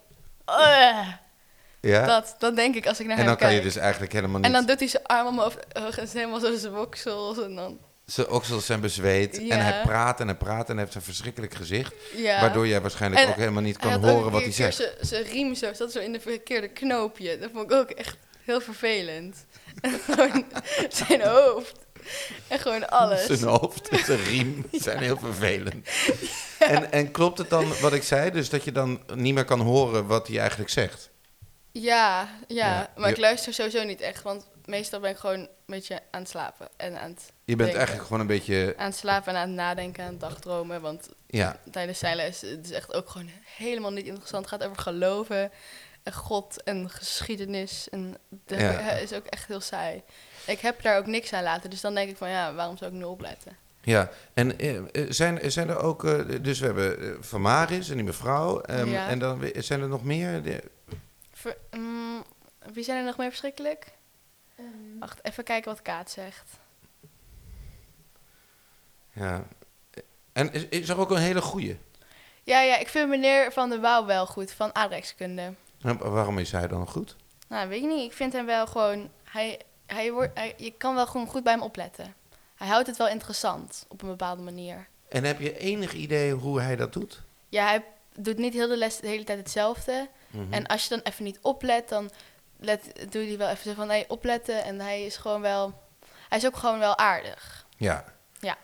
Ja. 1.80 2.06
Dat, 2.06 2.34
dat 2.38 2.56
denk 2.56 2.74
ik 2.74 2.86
als 2.86 3.00
ik 3.00 3.06
naar 3.06 3.16
en 3.16 3.22
hem 3.22 3.26
dan 3.26 3.36
kan 3.36 3.48
kijk. 3.48 3.60
je 3.60 3.68
dus 3.68 3.76
eigenlijk 3.76 4.12
helemaal 4.12 4.36
niet. 4.36 4.46
En 4.46 4.52
dan 4.52 4.66
doet 4.66 4.78
hij 4.78 4.88
zijn 4.88 5.06
arm 5.06 5.26
omhoog 5.26 5.56
en 5.72 6.08
helemaal 6.12 6.40
zo 6.40 6.56
zijn 6.56 6.72
woksels 6.72 7.42
en 7.42 7.54
dan... 7.54 7.78
Zijn 8.04 8.28
oksels 8.28 8.66
zijn 8.66 8.80
bezweet. 8.80 9.36
Ja. 9.36 9.54
En 9.54 9.64
hij 9.64 9.82
praat 9.82 10.20
en 10.20 10.26
hij 10.26 10.36
praat 10.36 10.68
en 10.68 10.74
hij 10.74 10.84
heeft 10.84 10.96
een 10.96 11.02
verschrikkelijk 11.02 11.54
gezicht. 11.54 11.94
Ja. 12.16 12.40
Waardoor 12.40 12.66
jij 12.66 12.80
waarschijnlijk 12.80 13.22
En 13.22 13.28
ook 13.28 13.36
helemaal 13.36 13.62
niet 13.62 13.76
kan 13.76 14.04
horen 14.04 14.32
wat 14.32 14.42
hij 14.42 14.52
zegt. 14.52 14.92
Zijn 15.00 15.22
riem 15.22 15.54
zo, 15.54 15.72
zat 15.72 15.92
zo 15.92 15.98
in 15.98 16.12
de 16.12 16.20
verkeerde 16.20 16.68
knoopje. 16.68 17.38
Dat 17.38 17.50
vond 17.52 17.70
ik 17.70 17.76
ook 17.76 17.90
echt 17.90 18.16
heel 18.44 18.60
vervelend. 18.60 19.46
En 20.16 20.44
zijn 20.88 21.20
hoofd. 21.20 21.78
En 22.48 22.58
gewoon 22.58 22.88
alles. 22.88 23.26
Zijn 23.26 23.42
hoofd 23.42 23.88
en 23.88 24.04
zijn 24.04 24.22
riem 24.24 24.64
zijn 24.72 24.98
heel 24.98 25.18
vervelend. 25.18 25.88
En, 26.58 26.92
en 26.92 27.10
klopt 27.10 27.38
het 27.38 27.50
dan 27.50 27.80
wat 27.80 27.92
ik 27.92 28.02
zei? 28.02 28.30
Dus 28.30 28.50
dat 28.50 28.64
je 28.64 28.72
dan 28.72 29.02
niet 29.14 29.34
meer 29.34 29.44
kan 29.44 29.60
horen 29.60 30.06
wat 30.06 30.26
hij 30.28 30.38
eigenlijk 30.38 30.70
zegt? 30.70 31.10
Ja, 31.72 32.28
ja, 32.48 32.56
Ja, 32.66 32.90
maar 32.96 33.10
ik 33.10 33.16
luister 33.16 33.54
sowieso 33.54 33.84
niet 33.84 34.00
echt. 34.00 34.22
Want 34.22 34.46
meestal 34.64 35.00
ben 35.00 35.10
ik 35.10 35.16
gewoon 35.16 35.38
een 35.40 35.48
beetje 35.66 36.00
aan 36.10 36.20
het 36.20 36.30
slapen. 36.30 36.68
En 36.76 37.00
aan 37.00 37.10
het, 37.10 37.22
Je 37.44 37.56
bent 37.56 37.58
denken. 37.58 37.76
eigenlijk 37.76 38.06
gewoon 38.06 38.20
een 38.20 38.26
beetje... 38.26 38.74
aan 38.76 38.86
het 38.86 38.96
slapen 38.96 39.32
en 39.34 39.38
aan 39.40 39.46
het 39.48 39.56
nadenken, 39.56 40.04
aan 40.04 40.10
het 40.10 40.20
dagdromen. 40.20 40.80
Want 40.80 41.08
Ja, 41.26 41.60
tijdens 41.70 41.98
zijn 41.98 42.16
les 42.16 42.40
het 42.40 42.64
is 42.64 42.70
echt 42.70 42.94
ook 42.94 43.08
gewoon 43.08 43.30
helemaal 43.56 43.92
niet 43.92 44.06
interessant. 44.06 44.50
Het 44.50 44.60
gaat 44.60 44.68
over 44.70 44.82
geloven 44.82 45.50
en 46.02 46.12
God 46.12 46.62
en 46.62 46.90
geschiedenis. 46.90 47.88
En 47.90 48.16
dat 48.28 48.60
Ja. 48.60 48.90
is 48.90 49.12
ook 49.12 49.26
echt 49.26 49.46
heel 49.46 49.60
saai. 49.60 50.02
Ik 50.48 50.60
heb 50.60 50.82
daar 50.82 50.98
ook 50.98 51.06
niks 51.06 51.32
aan 51.32 51.42
laten. 51.42 51.70
Dus 51.70 51.80
dan 51.80 51.94
denk 51.94 52.10
ik 52.10 52.16
van 52.16 52.28
ja, 52.28 52.54
waarom 52.54 52.76
zou 52.76 52.90
ik 52.90 52.96
nu 52.96 53.04
opletten? 53.04 53.56
ja. 53.80 54.10
En 54.34 54.58
eh, 54.58 54.76
eh, 54.76 54.84
zijn, 55.08 55.50
zijn 55.50 55.68
er 55.68 55.78
ook... 55.78 56.04
eh, 56.04 56.20
dus 56.42 56.58
we 56.58 56.66
hebben 56.66 57.24
Van 57.24 57.40
Maris 57.40 57.88
en 57.88 57.94
die 57.94 58.04
mevrouw. 58.04 58.60
ehm, 58.60 58.88
Ja. 58.88 59.08
En 59.08 59.18
dan 59.18 59.50
zijn 59.54 59.80
er 59.80 59.88
nog 59.88 60.04
meer? 60.04 60.42
De- 60.42 60.62
Ver- 61.32 61.56
mm, 61.70 62.24
wie 62.72 62.84
zijn 62.84 62.98
er 62.98 63.04
nog 63.04 63.16
meer 63.16 63.28
verschrikkelijk? 63.28 63.86
Wacht, 64.98 65.18
even 65.24 65.44
kijken 65.44 65.70
wat 65.70 65.82
Kaat 65.82 66.10
zegt. 66.10 66.50
ja. 69.12 69.44
En 70.32 70.52
is, 70.52 70.64
is 70.68 70.88
er 70.88 70.98
ook 70.98 71.10
een 71.10 71.16
hele 71.16 71.40
goeie? 71.40 71.78
Ja, 72.42 72.60
ja, 72.60 72.76
ik 72.78 72.88
vind 72.88 73.08
meneer 73.08 73.52
Van 73.52 73.68
der 73.70 73.80
Wouw 73.80 74.06
wel 74.06 74.26
goed, 74.26 74.52
van 74.52 74.74
aardrijkskunde. 74.74 75.54
En 75.82 75.98
waarom 75.98 76.38
is 76.38 76.52
hij 76.52 76.68
dan 76.68 76.88
goed? 76.88 77.16
Nou, 77.48 77.68
weet 77.68 77.82
ik 77.82 77.88
niet. 77.88 78.10
Ik 78.10 78.16
vind 78.16 78.32
hem 78.32 78.46
wel 78.46 78.66
gewoon... 78.66 79.10
Hij, 79.24 79.60
hij 79.94 80.12
wordt, 80.12 80.38
hij, 80.38 80.54
je 80.56 80.70
kan 80.70 80.94
wel 80.94 81.06
gewoon 81.06 81.26
goed 81.26 81.42
bij 81.44 81.52
hem 81.52 81.62
opletten. 81.62 82.14
Hij 82.54 82.68
houdt 82.68 82.86
het 82.86 82.96
wel 82.96 83.08
interessant, 83.08 83.84
op 83.88 84.02
een 84.02 84.08
bepaalde 84.08 84.42
manier. 84.42 84.88
En 85.08 85.24
heb 85.24 85.40
je 85.40 85.58
enig 85.58 85.92
idee 85.92 86.32
hoe 86.32 86.60
hij 86.60 86.76
dat 86.76 86.92
doet? 86.92 87.22
Ja, 87.48 87.66
hij 87.66 87.84
doet 88.16 88.38
niet 88.38 88.52
heel 88.54 88.68
de 88.68 88.76
les 88.76 88.96
de 89.00 89.06
hele 89.06 89.24
tijd 89.24 89.38
hetzelfde. 89.38 90.08
Mhm. 90.30 90.52
En 90.52 90.66
als 90.66 90.82
je 90.82 90.88
dan 90.88 91.00
even 91.02 91.24
niet 91.24 91.38
oplet, 91.42 91.88
dan 91.88 92.10
let, 92.56 92.92
doe 93.10 93.26
hij 93.26 93.38
wel 93.38 93.48
even 93.48 93.64
zo 93.64 93.74
van... 93.74 93.86
Nee, 93.86 94.04
opletten. 94.10 94.64
En 94.64 94.80
hij 94.80 95.04
is 95.04 95.16
gewoon 95.16 95.40
wel... 95.40 95.82
Hij 96.28 96.38
is 96.38 96.46
ook 96.46 96.56
gewoon 96.56 96.78
wel 96.78 96.98
aardig. 96.98 97.66
Ja. 97.76 98.04
Ja. 98.40 98.56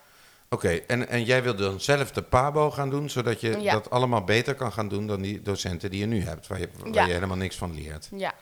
Oké, 0.49 0.69
en, 0.69 1.07
en 1.07 1.23
jij 1.23 1.43
wil 1.43 1.55
dan 1.55 1.81
zelf 1.81 2.11
de 2.11 2.21
PABO 2.21 2.71
gaan 2.71 2.89
doen, 2.89 3.09
zodat 3.09 3.41
je 3.41 3.59
Ja. 3.61 3.71
dat 3.73 3.89
allemaal 3.89 4.23
beter 4.23 4.55
kan 4.55 4.71
gaan 4.73 4.87
doen 4.87 5.07
dan 5.07 5.21
die 5.21 5.41
docenten 5.41 5.89
die 5.89 5.99
je 5.99 6.05
nu 6.05 6.21
hebt, 6.23 6.47
waar 6.47 6.59
je, 6.59 6.69
waar 6.77 6.93
Ja. 6.93 7.05
je 7.05 7.13
helemaal 7.13 7.37
niks 7.37 7.55
van 7.55 7.73
leert. 7.73 8.09
Ja. 8.15 8.33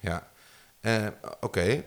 Ja. 0.00 0.28
Eh, 0.80 1.06
Oké. 1.40 1.84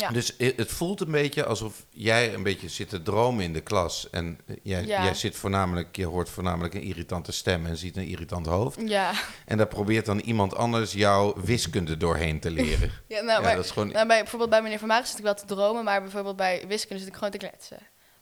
Ja. 0.00 0.10
Dus 0.10 0.34
het 0.38 0.70
voelt 0.72 1.00
een 1.00 1.10
beetje 1.10 1.44
alsof 1.44 1.84
jij 1.90 2.34
een 2.34 2.42
beetje 2.42 2.68
zit 2.68 2.88
te 2.88 3.02
dromen 3.02 3.44
in 3.44 3.52
de 3.52 3.60
klas. 3.60 4.10
En 4.10 4.40
eh, 4.46 4.56
jij, 4.62 4.84
Ja. 4.84 5.04
jij 5.04 5.14
zit 5.14 5.36
voornamelijk, 5.36 5.96
je 5.96 6.06
hoort 6.06 6.28
voornamelijk 6.28 6.74
een 6.74 6.82
irritante 6.82 7.32
stem 7.32 7.66
en 7.66 7.76
ziet 7.76 7.96
een 7.96 8.06
irritant 8.06 8.46
hoofd. 8.46 8.78
Ja. 8.84 9.12
En 9.46 9.56
daar 9.56 9.66
probeert 9.66 10.06
dan 10.06 10.18
iemand 10.18 10.54
anders 10.56 10.92
jouw 10.92 11.34
wiskunde 11.42 11.96
doorheen 11.96 12.40
te 12.40 12.50
leren. 12.50 12.90
Ja, 13.08 13.20
nou, 13.22 13.26
ja, 13.26 13.40
maar, 13.40 13.56
dat 13.56 13.64
is 13.64 13.70
gewoon. 13.70 13.88
nou, 13.88 14.06
bij, 14.06 14.18
bijvoorbeeld 14.20 14.50
bij 14.50 14.62
meneer 14.62 14.78
Van 14.78 14.88
Maag 14.88 15.06
zit 15.06 15.18
ik 15.18 15.24
wel 15.24 15.34
te 15.34 15.44
dromen, 15.46 15.84
maar 15.84 16.02
bijvoorbeeld 16.02 16.36
bij 16.36 16.64
wiskunde 16.68 16.98
zit 17.02 17.08
ik 17.08 17.14
gewoon 17.14 17.30
te 17.30 17.38
kletsen. 17.38 17.78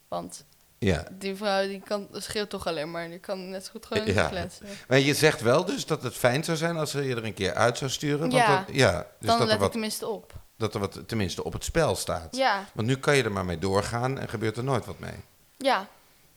Want 0.08 0.44
Ja. 0.78 1.06
die 1.12 1.34
vrouw 1.36 1.66
die 1.66 1.80
kan 1.84 2.08
scheelt 2.12 2.50
toch 2.50 2.66
alleen 2.66 2.90
maar, 2.90 3.08
die 3.08 3.18
kan 3.18 3.48
net 3.50 3.64
zo 3.64 3.70
goed 3.70 3.86
gewoon 3.86 4.06
Ja. 4.14 4.28
kletsen. 4.28 4.66
Maar 4.88 4.98
je 4.98 5.14
zegt 5.14 5.40
wel 5.40 5.64
dus 5.64 5.86
dat 5.86 6.02
het 6.02 6.14
fijn 6.14 6.44
zou 6.44 6.56
zijn 6.56 6.76
als 6.76 6.90
ze 6.90 7.02
je 7.02 7.14
er 7.14 7.24
een 7.24 7.34
keer 7.34 7.54
uit 7.54 7.78
zou 7.78 7.90
sturen. 7.90 8.18
Want 8.18 8.32
Ja. 8.32 8.56
dat, 8.66 8.74
ja 8.76 8.92
dus 8.92 9.28
Dan 9.28 9.28
dat, 9.28 9.38
er 9.40 9.44
let 9.44 9.54
ik 9.54 9.60
wat, 9.60 9.70
tenminste 9.72 10.08
op. 10.08 10.32
dat 10.56 10.74
er 10.74 10.80
wat 10.80 11.00
tenminste 11.08 11.44
op 11.44 11.52
het 11.52 11.64
spel 11.64 11.94
staat. 11.96 12.36
Ja, 12.36 12.64
Want 12.72 12.86
nu 12.88 12.96
kan 12.96 13.16
je 13.16 13.22
er 13.22 13.32
maar 13.32 13.44
mee 13.44 13.58
doorgaan 13.58 14.18
en 14.18 14.28
gebeurt 14.28 14.56
er 14.56 14.64
nooit 14.64 14.86
wat 14.86 14.98
mee. 14.98 15.14
ja. 15.56 15.88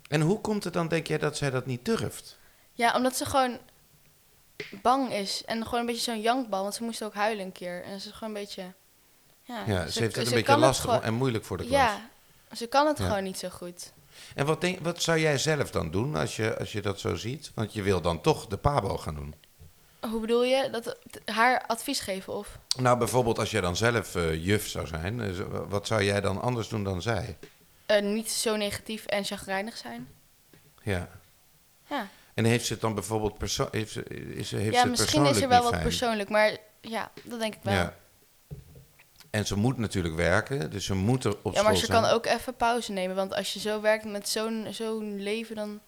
En 0.08 0.22
hoe 0.22 0.42
komt 0.42 0.64
het 0.64 0.74
dan, 0.74 0.88
denk 0.88 1.08
jij, 1.08 1.18
dat 1.18 1.38
zij 1.38 1.50
dat 1.50 1.66
niet 1.66 1.86
durft? 1.86 2.38
Ja, 2.74 2.96
omdat 2.96 3.16
ze 3.16 3.26
gewoon 3.26 3.58
bang 4.82 5.12
is 5.14 5.44
en 5.46 5.64
gewoon 5.66 5.80
een 5.80 5.86
beetje 5.86 6.02
zo'n 6.12 6.22
jankbal, 6.22 6.62
want 6.62 6.76
ze 6.76 6.84
moest 6.84 7.04
ook 7.04 7.14
huilen 7.14 7.46
een 7.46 7.52
keer. 7.52 7.84
En 7.84 8.00
ze 8.02 8.08
is 8.08 8.14
gewoon 8.14 8.36
een 8.36 8.42
beetje... 8.42 8.74
Ja, 9.44 9.64
Ja, 9.68 9.88
ze, 9.88 10.00
heeft 10.00 10.16
het 10.16 10.28
een 10.28 10.34
beetje 10.34 10.58
lastig 10.58 10.86
gewoon- 10.86 11.04
en 11.04 11.14
moeilijk 11.14 11.46
voor 11.46 11.58
de 11.58 11.64
klas. 11.66 11.80
Ja, 11.80 12.10
ze 12.56 12.68
kan 12.68 12.88
het 12.88 12.98
Ja. 12.98 13.08
gewoon 13.08 13.24
niet 13.24 13.38
zo 13.38 13.50
goed. 13.50 13.92
En 14.36 14.46
wat, 14.46 14.62
denk, 14.62 14.80
wat 14.80 15.02
zou 15.02 15.20
jij 15.20 15.38
zelf 15.38 15.72
dan 15.72 15.92
doen 15.92 16.16
als 16.16 16.36
je, 16.36 16.58
als 16.60 16.72
je 16.72 16.82
dat 16.82 17.00
zo 17.00 17.16
ziet? 17.16 17.52
Want 17.56 17.74
je 17.74 17.82
wil 17.82 18.02
dan 18.02 18.22
toch 18.22 18.48
de 18.48 18.58
PABO 18.58 18.98
gaan 18.98 19.16
doen. 19.16 19.36
Hoe 20.10 20.20
bedoel 20.20 20.44
je? 20.44 20.70
Dat 20.72 20.98
haar 21.26 21.64
advies 21.68 22.00
geven 22.00 22.34
of? 22.34 22.58
Nou, 22.78 22.98
bijvoorbeeld 22.98 23.40
als 23.40 23.52
jij 23.52 23.62
dan 23.62 23.76
zelf 23.76 24.16
eh, 24.16 24.46
juf 24.46 24.68
zou 24.68 24.88
zijn, 24.88 25.22
eh, 25.22 25.30
wat 25.68 25.88
zou 25.88 26.04
jij 26.04 26.22
dan 26.22 26.42
anders 26.42 26.68
doen 26.68 26.84
dan 26.84 27.02
zij? 27.02 27.38
eh, 27.86 28.02
niet 28.02 28.32
zo 28.32 28.56
negatief 28.56 29.06
en 29.06 29.24
chagrijnig 29.26 29.78
zijn. 29.78 30.08
Ja. 30.84 31.10
Ja, 31.90 32.08
En 32.34 32.46
heeft 32.46 32.66
ze 32.66 32.74
het 32.74 32.82
dan 32.82 32.94
bijvoorbeeld 32.94 33.38
perso 33.38 33.68
heeft 33.72 33.92
ze, 33.92 34.04
is, 34.36 34.52
heeft 34.52 34.74
ja 34.74 34.82
ze 34.82 34.88
misschien 34.88 35.06
is 35.06 35.28
persoonlijk 35.30 35.42
er 35.42 35.50
wel 35.50 35.62
wat 35.62 35.72
fijn? 35.72 35.84
persoonlijk, 35.84 36.30
maar 36.30 36.58
ja, 36.82 37.12
dat 37.24 37.40
denk 37.40 37.54
ik 37.56 37.60
wel. 37.64 37.74
Ja. 37.74 37.96
En 39.30 39.46
ze 39.46 39.56
moet 39.58 39.78
natuurlijk 39.78 40.16
werken, 40.16 40.72
dus 40.72 40.86
ze 40.86 40.94
moet 40.96 41.24
er 41.24 41.36
op 41.42 41.54
Ja, 41.54 41.62
maar 41.62 41.76
ze 41.76 41.86
zijn. 41.86 42.02
kan 42.02 42.12
ook 42.12 42.26
even 42.26 42.56
pauze 42.56 42.92
nemen. 42.92 43.16
Want 43.16 43.34
als 43.34 43.54
je 43.54 43.60
zo 43.60 43.82
werkt 43.82 44.06
met 44.06 44.30
zo'n 44.30 44.68
zo'n 44.72 45.22
leven, 45.22 45.56
dan... 45.56 45.80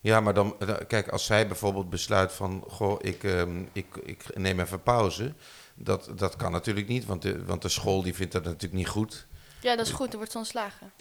Ja, 0.00 0.20
maar 0.20 0.34
dan, 0.34 0.56
dan- 0.58 0.86
kijk, 0.86 1.08
als 1.08 1.24
zij 1.24 1.46
bijvoorbeeld 1.46 1.90
besluit 1.90 2.32
van, 2.32 2.64
goh, 2.68 2.96
ik, 3.00 3.24
ehm, 3.24 3.64
ik, 3.72 3.96
ik 3.96 4.36
neem 4.38 4.60
even 4.60 4.82
pauze. 4.82 5.32
Dat, 5.74 6.10
dat 6.16 6.36
kan 6.36 6.52
natuurlijk 6.52 6.88
niet, 6.88 7.04
want 7.04 7.22
de, 7.22 7.44
want 7.44 7.62
de 7.62 7.68
school 7.68 8.02
die 8.02 8.14
vindt 8.14 8.32
dat 8.32 8.44
natuurlijk 8.44 8.72
niet 8.72 8.88
goed. 8.88 9.26
Ja, 9.60 9.76
dat 9.76 9.86
is 9.86 9.92
goed, 9.92 10.10
er 10.10 10.16
wordt 10.16 10.32
ze 10.32 10.38
ontslagen. 10.38 10.92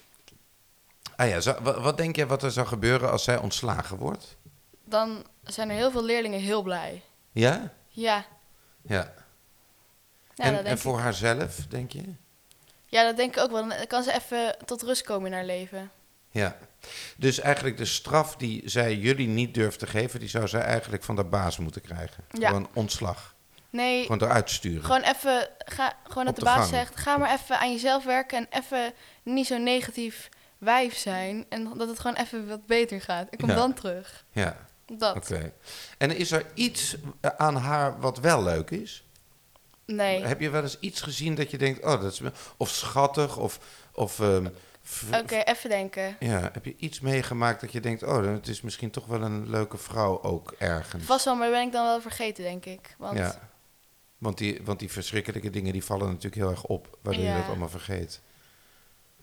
Ah 1.16 1.30
ja, 1.30 1.62
wat, 1.62 1.98
denk 1.98 2.16
jij 2.16 2.28
wat 2.28 2.44
er 2.44 2.52
zou 2.52 2.68
gebeuren 2.68 3.12
als 3.12 3.24
zij 3.24 3.38
ontslagen 3.38 3.98
wordt? 3.98 4.36
Dan 4.86 5.26
zijn 5.44 5.70
er 5.70 5.76
heel 5.76 5.92
veel 5.92 6.04
leerlingen 6.04 6.40
heel 6.40 6.62
blij. 6.62 7.02
Ja? 7.32 7.74
Ja, 7.88 8.26
Ja. 8.82 9.14
Ja, 10.36 10.46
en 10.46 10.66
en 10.66 10.78
voor 10.78 10.98
ik. 10.98 11.04
haarzelf, 11.04 11.56
denk 11.70 11.92
je? 11.92 12.04
Ja, 12.86 13.04
dat 13.04 13.18
denk 13.18 13.36
ik 13.36 13.42
ook 13.42 13.52
wel. 13.52 13.68
Dan 13.70 13.88
kan 13.88 14.04
ze 14.04 14.14
even 14.14 14.56
tot 14.66 14.82
rust 14.82 15.02
komen 15.02 15.28
in 15.28 15.34
haar 15.34 15.46
leven. 15.46 15.92
Ja. 16.32 16.58
Dus 17.18 17.40
eigenlijk 17.40 17.78
de 17.78 17.86
straf 17.86 18.36
die 18.36 18.62
zij 18.66 18.96
jullie 18.96 19.28
niet 19.28 19.54
durft 19.54 19.80
te 19.80 19.88
geven, 19.88 20.20
die 20.20 20.30
zou 20.30 20.48
zij 20.48 20.62
eigenlijk 20.62 21.04
van 21.04 21.16
de 21.16 21.24
baas 21.24 21.58
moeten 21.58 21.82
krijgen. 21.82 22.24
Ja. 22.32 22.48
Gewoon 22.48 22.70
ontslag. 22.74 23.36
Nee, 23.70 24.02
Gewoon 24.02 24.22
eruit 24.22 24.50
sturen. 24.50 24.84
gewoon 24.86 25.02
even, 25.02 25.50
ga, 25.66 25.94
gewoon 26.04 26.26
dat 26.26 26.36
de 26.36 26.40
de 26.42 26.46
baas 26.48 26.58
gang. 26.58 26.70
zegt, 26.70 26.96
ga 26.96 27.18
maar 27.18 27.34
even 27.34 27.60
aan 27.60 27.72
jezelf 27.72 28.04
werken 28.04 28.38
en 28.38 28.62
even 28.62 28.94
niet 29.24 29.48
zo 29.48 29.58
negatief 29.58 30.30
wijf 30.58 30.98
zijn. 30.98 31.46
En 31.50 31.74
dat 31.78 31.88
het 31.88 32.00
gewoon 32.00 32.16
even 32.16 32.48
wat 32.48 32.66
beter 32.66 33.02
gaat. 33.02 33.28
Ik 33.30 33.38
kom 33.38 33.50
Ja. 33.50 33.56
dan 33.56 33.74
terug. 33.74 34.26
Ja, 34.32 34.58
Dat. 34.86 35.16
oké. 35.16 35.54
En 35.98 36.16
is 36.18 36.32
er 36.32 36.46
iets 36.54 36.96
eh, 37.22 37.32
aan 37.38 37.56
haar 37.56 38.00
wat 38.00 38.20
wel 38.20 38.44
leuk 38.44 38.70
is? 38.70 39.04
Nee. 39.86 40.26
Heb 40.26 40.40
je 40.40 40.50
wel 40.50 40.62
eens 40.62 40.78
iets 40.80 41.02
gezien 41.02 41.36
dat 41.36 41.52
je 41.52 41.58
denkt, 41.58 41.84
oh, 41.86 42.02
dat 42.02 42.12
is 42.12 42.22
of 42.58 42.70
schattig 42.70 43.38
of 43.38 43.60
of 43.94 44.20
ehm, 44.20 44.48
Oké, 45.22 45.36
even 45.36 45.70
denken. 45.70 46.16
ja, 46.20 46.50
heb 46.54 46.66
je 46.66 46.76
iets 46.78 47.00
meegemaakt 47.00 47.62
dat 47.62 47.72
je 47.72 47.80
denkt, 47.80 48.04
oh, 48.04 48.26
het 48.26 48.48
is 48.48 48.62
misschien 48.62 48.90
toch 48.92 49.06
wel 49.06 49.22
een 49.22 49.50
leuke 49.50 49.78
vrouw 49.78 50.22
ook 50.22 50.52
ergens. 50.58 51.04
Vast 51.04 51.26
wel, 51.26 51.36
maar 51.36 51.50
ben 51.50 51.66
ik 51.68 51.72
dan 51.72 51.86
wel 51.86 52.02
vergeten, 52.02 52.44
denk 52.44 52.66
ik. 52.66 52.96
Want 52.98 53.18
Ja. 53.18 53.40
Want 54.18 54.38
die, 54.38 54.60
want 54.64 54.80
die 54.80 54.92
verschrikkelijke 54.92 55.50
dingen 55.50 55.74
die 55.74 55.84
vallen 55.84 56.08
natuurlijk 56.08 56.36
heel 56.36 56.50
erg 56.50 56.64
op, 56.64 56.98
waardoor 57.02 57.24
je 57.24 57.34
dat 57.34 57.48
allemaal 57.48 57.70
vergeet. 57.70 58.22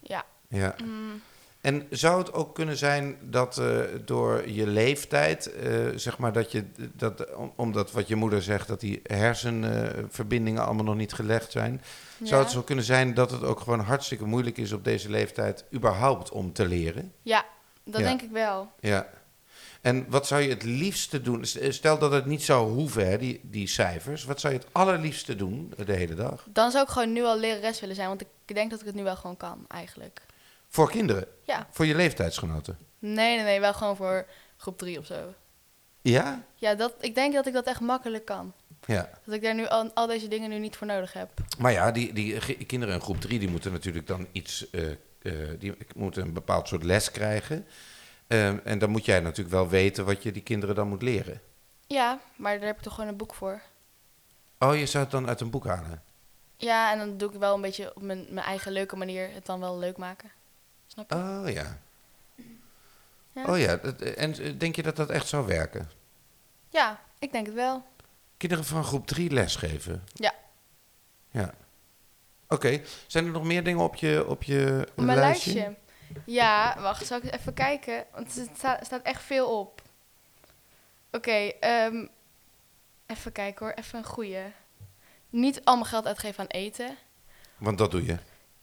ja. 0.02 0.24
Ja. 0.48 0.74
mm, 0.84 1.22
En 1.66 1.86
zou 1.90 2.18
het 2.18 2.32
ook 2.32 2.54
kunnen 2.54 2.76
zijn 2.76 3.16
dat 3.22 3.58
eh, 3.58 3.78
door 4.04 4.48
je 4.50 4.66
leeftijd, 4.66 5.52
eh, 5.54 5.70
zeg 5.94 6.18
maar 6.18 6.32
dat 6.32 6.52
je, 6.52 6.64
dat, 6.92 7.34
om- 7.34 7.52
omdat 7.56 7.92
wat 7.92 8.08
je 8.08 8.16
moeder 8.16 8.42
zegt, 8.42 8.68
dat 8.68 8.80
die 8.80 9.00
hersenverbindingen 9.02 10.64
allemaal 10.64 10.84
nog 10.84 10.96
niet 10.96 11.12
gelegd 11.12 11.52
zijn, 11.52 11.82
zou 12.22 12.42
het 12.42 12.50
zo 12.52 12.62
kunnen 12.62 12.84
zijn 12.84 13.14
dat 13.14 13.30
het 13.30 13.42
ook 13.42 13.60
gewoon 13.60 13.80
hartstikke 13.80 14.24
moeilijk 14.24 14.58
is 14.58 14.72
op 14.72 14.84
deze 14.84 15.10
leeftijd 15.10 15.64
überhaupt 15.74 16.30
om 16.30 16.52
te 16.52 16.66
leren? 16.68 17.12
Ja, 17.22 17.44
dat 17.84 18.00
Ja. 18.00 18.06
denk 18.06 18.22
ik 18.22 18.30
wel. 18.30 18.70
Ja. 18.80 19.08
En 19.80 20.06
wat 20.08 20.26
zou 20.26 20.42
je 20.42 20.48
het 20.48 20.62
liefste 20.62 21.20
doen? 21.22 21.44
Stel 21.68 21.98
dat 21.98 22.12
het 22.12 22.26
niet 22.26 22.42
zou 22.42 22.70
hoeven, 22.72 23.06
hè, 23.08 23.18
die, 23.18 23.40
die 23.42 23.66
cijfers. 23.66 24.24
Wat 24.24 24.40
zou 24.40 24.52
je 24.52 24.58
het 24.58 24.68
allerliefste 24.72 25.36
doen 25.36 25.72
de 25.84 25.92
hele 25.92 26.14
dag? 26.14 26.46
Dan 26.52 26.70
zou 26.70 26.84
ik 26.84 26.90
gewoon 26.90 27.12
nu 27.12 27.24
al 27.24 27.38
lerares 27.38 27.80
willen 27.80 27.94
zijn, 27.96 28.08
want 28.08 28.20
ik 28.20 28.54
denk 28.54 28.70
dat 28.70 28.80
ik 28.80 28.86
het 28.86 28.94
nu 28.94 29.02
wel 29.02 29.16
gewoon 29.16 29.36
kan, 29.36 29.64
eigenlijk. 29.68 30.20
Voor 30.76 30.90
kinderen? 30.90 31.26
Ja. 31.42 31.66
Voor 31.70 31.86
je 31.86 31.94
leeftijdsgenoten? 31.94 32.78
Nee, 32.98 33.36
nee, 33.36 33.44
nee, 33.44 33.60
wel 33.60 33.74
gewoon 33.74 33.96
voor 33.96 34.26
groep 34.56 34.78
3 34.78 34.98
of 34.98 35.06
zo. 35.06 35.34
Ja? 36.00 36.44
Ja, 36.54 36.74
dat, 36.74 36.94
ik 37.00 37.14
denk 37.14 37.34
dat 37.34 37.46
ik 37.46 37.52
dat 37.52 37.66
echt 37.66 37.80
makkelijk 37.80 38.24
kan. 38.24 38.52
Ja. 38.84 39.10
Dat 39.24 39.34
ik 39.34 39.42
daar 39.42 39.54
nu 39.54 39.66
al, 39.66 39.90
al 39.94 40.06
deze 40.06 40.28
dingen 40.28 40.50
nu 40.50 40.58
niet 40.58 40.76
voor 40.76 40.86
nodig 40.86 41.12
heb. 41.12 41.30
Maar 41.58 41.72
ja, 41.72 41.90
die, 41.92 42.12
die 42.12 42.64
kinderen 42.66 42.94
in 42.94 43.00
groep 43.00 43.20
3 43.20 43.38
die 43.38 43.48
moeten 43.48 43.72
natuurlijk 43.72 44.06
dan 44.06 44.26
iets, 44.32 44.70
eh, 44.70 44.90
eh, 44.90 44.96
die 45.58 45.76
moeten 45.94 46.22
een 46.22 46.32
bepaald 46.32 46.68
soort 46.68 46.82
les 46.82 47.10
krijgen. 47.10 47.66
Ehm, 48.26 48.58
en 48.64 48.78
dan 48.78 48.90
moet 48.90 49.04
jij 49.04 49.20
natuurlijk 49.20 49.54
wel 49.54 49.68
weten 49.68 50.04
wat 50.04 50.22
je 50.22 50.32
die 50.32 50.42
kinderen 50.42 50.74
dan 50.74 50.88
moet 50.88 51.02
leren. 51.02 51.40
Ja, 51.86 52.20
maar 52.36 52.58
daar 52.58 52.66
heb 52.66 52.76
ik 52.76 52.82
toch 52.82 52.94
gewoon 52.94 53.10
een 53.10 53.16
boek 53.16 53.34
voor. 53.34 53.60
Oh, 54.58 54.78
je 54.78 54.86
zou 54.86 55.02
het 55.04 55.12
dan 55.12 55.28
uit 55.28 55.40
een 55.40 55.50
boek 55.50 55.66
halen? 55.66 56.02
Ja, 56.56 56.92
en 56.92 56.98
dan 56.98 57.16
doe 57.16 57.32
ik 57.32 57.38
wel 57.38 57.54
een 57.54 57.60
beetje 57.60 57.92
op 57.94 58.02
mijn, 58.02 58.26
mijn 58.30 58.46
eigen 58.46 58.72
leuke 58.72 58.96
manier 58.96 59.30
het 59.32 59.46
dan 59.46 59.60
wel 59.60 59.78
leuk 59.78 59.96
maken. 59.96 60.30
Snap 60.96 61.10
je? 61.10 61.16
Oh 61.16 61.48
ja. 61.52 61.78
Ja. 63.32 63.44
Oh 63.46 63.58
ja, 63.58 63.76
dat- 63.76 64.00
en 64.00 64.38
eh, 64.38 64.58
denk 64.58 64.76
je 64.76 64.82
dat 64.82 64.96
dat 64.96 65.10
echt 65.10 65.26
zou 65.28 65.46
werken? 65.46 65.90
Ja, 66.68 67.00
ik 67.18 67.32
denk 67.32 67.46
het 67.46 67.54
wel. 67.54 67.84
Kinderen 68.36 68.64
van 68.64 68.84
groep 68.84 69.06
3 69.06 69.30
lesgeven? 69.30 70.04
Ja. 70.12 70.34
Ja. 71.30 71.54
Oké, 72.48 72.80
zijn 73.06 73.24
er 73.24 73.30
nog 73.30 73.44
meer 73.44 73.64
dingen 73.64 73.84
op 73.84 73.94
je, 73.94 74.26
op 74.26 74.42
je 74.42 74.88
Op 74.96 75.04
mijn 75.04 75.18
lijstje? 75.18 75.52
lijstje. 75.54 75.76
Ja, 76.24 76.80
wacht, 76.80 77.06
zal 77.06 77.16
ik 77.18 77.22
eens 77.24 77.32
even 77.32 77.54
kijken? 77.54 78.04
Want 78.12 78.36
er 78.36 78.46
sta- 78.56 78.78
staat 78.84 79.02
echt 79.02 79.22
veel 79.22 79.58
op. 79.60 79.82
Oké, 81.12 81.30
ehm, 81.60 82.06
even 83.06 83.32
kijken 83.32 83.66
hoor, 83.66 83.74
even 83.74 83.98
een 83.98 84.04
goeie. 84.04 84.42
Niet 85.30 85.64
al 85.64 85.74
mijn 85.74 85.86
geld 85.86 86.06
uitgeven 86.06 86.40
aan 86.40 86.46
eten. 86.60 86.96
Want 87.56 87.78
dat 87.78 87.90
doe 87.90 88.04
je. 88.04 88.16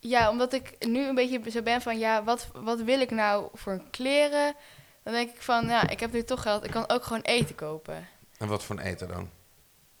Ja, 0.08 0.30
omdat 0.30 0.52
ik 0.52 0.86
nu 0.86 1.06
een 1.08 1.14
beetje 1.14 1.50
zo 1.50 1.62
ben 1.62 1.82
van, 1.82 1.98
ja, 1.98 2.24
wat, 2.24 2.48
wat 2.54 2.80
wil 2.80 3.00
ik 3.00 3.10
nou 3.10 3.48
voor 3.52 3.82
kleren? 3.90 4.54
Dan 5.02 5.12
denk 5.12 5.30
ik 5.30 5.42
van, 5.42 5.66
ja, 5.66 5.88
ik 5.88 6.00
heb 6.00 6.12
nu 6.12 6.22
toch 6.24 6.42
geld, 6.42 6.64
ik 6.64 6.70
kan 6.70 6.88
ook 6.88 7.04
gewoon 7.04 7.22
eten 7.22 7.54
kopen. 7.54 8.08
En 8.38 8.48
wat 8.48 8.64
voor 8.64 8.78
een 8.78 8.84
eten 8.84 9.08
dan? 9.08 9.30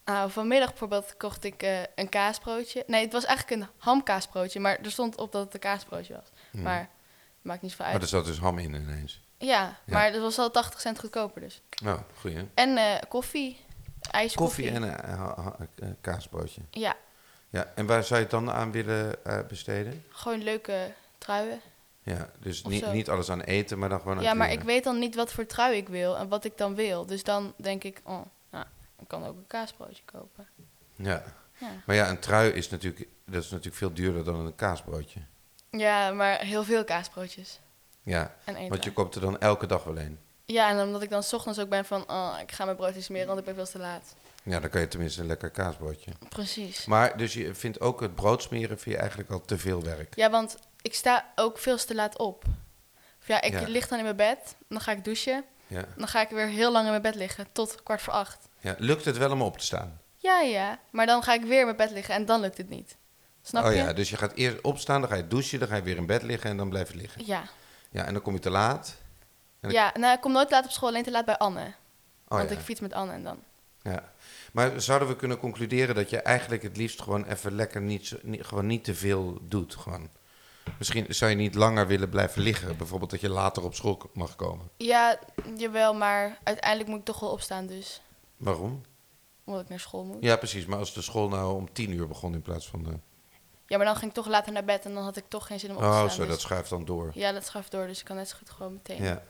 Nou, 0.04 0.30
vanmiddag 0.30 0.68
bijvoorbeeld 0.68 1.16
kocht 1.16 1.44
ik 1.44 1.62
eh, 1.62 1.80
een 1.94 2.08
kaasbroodje. 2.08 2.84
Nee, 2.86 3.02
het 3.04 3.12
was 3.12 3.24
eigenlijk 3.24 3.60
een 3.62 3.68
hamkaasbroodje, 3.78 4.60
maar 4.60 4.78
er 4.82 4.90
stond 4.90 5.16
op 5.16 5.32
dat 5.32 5.44
het 5.44 5.54
een 5.54 5.60
kaasbroodje 5.60 6.14
was. 6.14 6.30
Hmm. 6.50 6.62
Maar 6.62 6.88
maakt 7.42 7.62
niet 7.62 7.78
Maar 7.78 7.86
uit. 7.86 8.02
er 8.02 8.08
zat 8.08 8.24
dus 8.24 8.38
ham 8.38 8.58
in 8.58 8.74
ineens. 8.74 9.22
Ja, 9.38 9.76
maar 9.86 10.12
dat 10.12 10.20
was 10.20 10.38
al 10.38 10.50
80 10.50 10.80
cent 10.80 10.98
goedkoper 11.00 11.40
dus. 11.40 11.62
Nou, 11.82 12.00
goeie. 12.20 12.48
En 12.54 12.76
eh, 12.76 12.94
koffie, 13.08 13.60
ijskoffie. 14.10 14.64
Koffie 14.70 14.88
en 14.88 15.10
een 15.10 15.16
ha- 15.18 15.56
eh, 15.76 15.88
kaasbroodje. 16.00 16.60
Ja, 16.70 16.94
Ja, 17.54 17.72
en 17.74 17.86
waar 17.86 18.04
zou 18.04 18.14
je 18.14 18.22
het 18.22 18.30
dan 18.30 18.50
aan 18.50 18.72
willen 18.72 19.24
eh, 19.24 19.38
besteden? 19.48 20.04
gewoon 20.08 20.42
leuke 20.42 20.92
truien. 21.18 21.60
Ja, 22.02 22.30
dus 22.38 22.64
niet, 22.64 22.92
niet 22.92 23.10
alles 23.10 23.30
aan 23.30 23.40
eten, 23.40 23.78
maar 23.78 23.88
dan 23.88 24.00
gewoon 24.00 24.16
aan 24.16 24.22
Ja, 24.22 24.34
maar 24.34 24.52
ik 24.52 24.62
weet 24.62 24.84
dan 24.84 24.98
niet 24.98 25.14
wat 25.14 25.32
voor 25.32 25.46
trui 25.46 25.76
ik 25.76 25.88
wil 25.88 26.16
en 26.16 26.28
wat 26.28 26.44
ik 26.44 26.58
dan 26.58 26.74
wil. 26.74 27.06
Dus 27.06 27.22
dan 27.24 27.54
denk 27.56 27.84
ik, 27.84 28.00
oh, 28.04 28.20
nou, 28.50 28.64
ik 29.00 29.08
kan 29.08 29.26
ook 29.26 29.36
een 29.36 29.46
kaasbroodje 29.46 30.02
kopen. 30.04 30.48
Ja. 30.96 31.22
Ja, 31.58 31.70
Maar 31.86 31.96
ja, 31.96 32.08
een 32.08 32.18
trui 32.18 32.50
is 32.50 32.70
natuurlijk, 32.70 33.08
dat 33.24 33.42
is 33.42 33.50
natuurlijk 33.50 33.76
veel 33.76 33.92
duurder 33.92 34.24
dan 34.24 34.46
een 34.46 34.54
kaasbroodje. 34.54 35.20
ja 35.70 36.10
maar 36.10 36.38
heel 36.38 36.64
veel 36.64 36.84
kaasbroodjes. 36.84 37.60
Ja, 38.02 38.34
want 38.68 38.84
je 38.84 38.92
koopt 38.92 39.14
er 39.14 39.20
dan 39.20 39.38
elke 39.38 39.66
dag 39.66 39.84
wel 39.84 39.98
een. 39.98 40.18
Ja, 40.44 40.68
en 40.70 40.86
omdat 40.86 41.02
ik 41.02 41.10
dan 41.10 41.22
's 41.22 41.32
ochtends 41.32 41.58
ook 41.58 41.68
ben 41.68 41.84
van, 41.84 42.10
oh, 42.10 42.36
ik 42.40 42.52
ga 42.52 42.64
mijn 42.64 42.76
brood 42.76 42.94
niet 42.94 43.04
smeren, 43.04 43.26
want 43.26 43.38
ik 43.38 43.44
ben 43.44 43.54
veel 43.54 43.66
te 43.66 43.78
laat. 43.78 44.14
Ja, 44.44 44.60
dan 44.60 44.70
kan 44.70 44.80
je 44.80 44.88
tenminste 44.88 45.20
een 45.20 45.26
lekker 45.26 45.50
kaasbroodje. 45.50 46.10
Precies. 46.28 46.84
Maar 46.84 47.16
dus 47.16 47.32
je 47.34 47.54
vindt 47.54 47.80
ook 47.80 48.00
het 48.00 48.14
brood 48.14 48.42
smeren 48.42 48.78
vind 48.78 48.94
je 48.94 49.00
eigenlijk 49.00 49.30
al 49.30 49.40
te 49.44 49.58
veel 49.58 49.82
werk. 49.82 50.14
Ja, 50.16 50.30
want 50.30 50.56
ik 50.82 50.94
sta 50.94 51.32
ook 51.34 51.58
veel 51.58 51.76
te 51.76 51.94
laat 51.94 52.18
op. 52.18 52.44
Of 53.20 53.26
ja, 53.26 53.40
ik 53.40 53.52
Ja. 53.52 53.66
lig 53.68 53.88
dan 53.88 53.98
in 53.98 54.04
mijn 54.04 54.16
bed, 54.16 54.54
dan 54.68 54.80
ga 54.80 54.92
ik 54.92 55.04
douchen. 55.04 55.44
Ja. 55.66 55.84
Dan 55.96 56.08
ga 56.08 56.20
ik 56.20 56.28
weer 56.28 56.46
heel 56.46 56.72
lang 56.72 56.84
in 56.84 56.90
mijn 56.90 57.02
bed 57.02 57.14
liggen, 57.14 57.46
tot 57.52 57.82
kwart 57.82 58.02
voor 58.02 58.12
acht. 58.12 58.48
ja. 58.60 58.74
Lukt 58.78 59.04
het 59.04 59.16
wel 59.16 59.30
om 59.30 59.42
op 59.42 59.58
te 59.58 59.64
staan? 59.64 60.00
Ja, 60.16 60.40
ja, 60.40 60.78
maar 60.90 61.06
dan 61.06 61.22
ga 61.22 61.34
ik 61.34 61.42
weer 61.42 61.58
in 61.58 61.64
mijn 61.64 61.76
bed 61.76 61.90
liggen 61.90 62.14
en 62.14 62.24
dan 62.24 62.40
lukt 62.40 62.56
het 62.58 62.68
niet. 62.68 62.96
Snap 63.42 63.64
oh 63.64 63.70
je? 63.70 63.76
ja, 63.76 63.92
dus 63.92 64.10
je 64.10 64.16
gaat 64.16 64.32
eerst 64.34 64.60
opstaan, 64.60 65.00
dan 65.00 65.10
ga 65.10 65.16
je 65.16 65.28
douchen, 65.28 65.58
dan 65.58 65.68
ga 65.68 65.76
je 65.76 65.82
weer 65.82 65.96
in 65.96 66.06
bed 66.06 66.22
liggen 66.22 66.50
en 66.50 66.56
dan 66.56 66.68
blijf 66.68 66.90
je 66.92 66.96
liggen. 66.96 67.26
Ja. 67.26 67.42
Ja, 67.90 68.04
en 68.04 68.12
dan 68.12 68.22
kom 68.22 68.34
je 68.34 68.40
te 68.40 68.50
laat. 68.50 68.94
Ja, 69.60 69.92
nou, 69.98 70.14
ik 70.14 70.20
kom 70.20 70.32
nooit 70.32 70.50
laat 70.50 70.64
op 70.64 70.70
school, 70.70 70.88
alleen 70.88 71.02
te 71.02 71.10
laat 71.10 71.24
bij 71.24 71.36
Anne. 71.38 71.64
Oh 72.28 72.38
want 72.38 72.50
ja. 72.50 72.56
ik 72.56 72.62
fiets 72.62 72.80
met 72.80 72.92
Anne 72.92 73.12
en 73.12 73.22
dan. 73.22 73.38
Ja. 73.82 74.12
Maar 74.54 74.80
zouden 74.80 75.08
we 75.08 75.16
kunnen 75.16 75.38
concluderen 75.38 75.94
dat 75.94 76.10
je 76.10 76.18
eigenlijk 76.18 76.62
het 76.62 76.76
liefst 76.76 77.02
gewoon 77.02 77.24
even 77.24 77.52
lekker 77.54 77.80
niet, 77.82 78.16
gewoon 78.24 78.66
niet 78.66 78.84
te 78.84 78.94
veel 78.94 79.38
doet? 79.42 79.74
Gewoon. 79.74 80.08
Misschien 80.78 81.06
zou 81.08 81.30
je 81.30 81.36
niet 81.36 81.54
langer 81.54 81.86
willen 81.86 82.08
blijven 82.08 82.42
liggen. 82.42 82.76
Bijvoorbeeld 82.76 83.10
dat 83.10 83.20
je 83.20 83.28
later 83.28 83.64
op 83.64 83.74
school 83.74 84.10
mag 84.12 84.36
komen. 84.36 84.68
Ja, 84.76 85.18
jawel, 85.56 85.94
maar 85.94 86.38
uiteindelijk 86.44 86.90
moet 86.90 86.98
ik 86.98 87.04
toch 87.04 87.20
wel 87.20 87.30
opstaan 87.30 87.66
dus. 87.66 88.00
Waarom? 88.36 88.80
Omdat 89.44 89.62
ik 89.62 89.68
naar 89.68 89.80
school 89.80 90.04
moet. 90.04 90.16
Ja, 90.20 90.36
precies. 90.36 90.66
Maar 90.66 90.78
als 90.78 90.94
de 90.94 91.02
school 91.02 91.28
nou 91.28 91.54
om 91.54 91.72
tien 91.72 91.90
uur 91.90 92.08
begon 92.08 92.34
in 92.34 92.42
plaats 92.42 92.68
van... 92.68 92.82
De... 92.82 92.90
Ja, 93.66 93.76
maar 93.76 93.86
dan 93.86 93.96
ging 93.96 94.10
ik 94.10 94.16
toch 94.16 94.26
later 94.28 94.52
naar 94.52 94.64
bed 94.64 94.84
en 94.84 94.94
dan 94.94 95.02
had 95.04 95.16
ik 95.16 95.24
toch 95.28 95.46
geen 95.46 95.60
zin 95.60 95.70
om 95.70 95.76
op 95.76 95.82
te 95.82 95.88
Oh, 95.88 95.94
staan. 95.96 96.10
zo, 96.10 96.20
dus- 96.20 96.28
dat 96.30 96.40
schuift 96.40 96.70
dan 96.70 96.84
door. 96.84 97.10
Ja, 97.14 97.32
dat 97.32 97.44
schuift 97.44 97.70
door, 97.70 97.86
dus 97.86 97.98
ik 97.98 98.04
kan 98.04 98.16
net 98.16 98.28
zo 98.28 98.36
goed 98.38 98.50
gewoon 98.50 98.72
meteen. 98.72 99.02
Ja. 99.02 99.22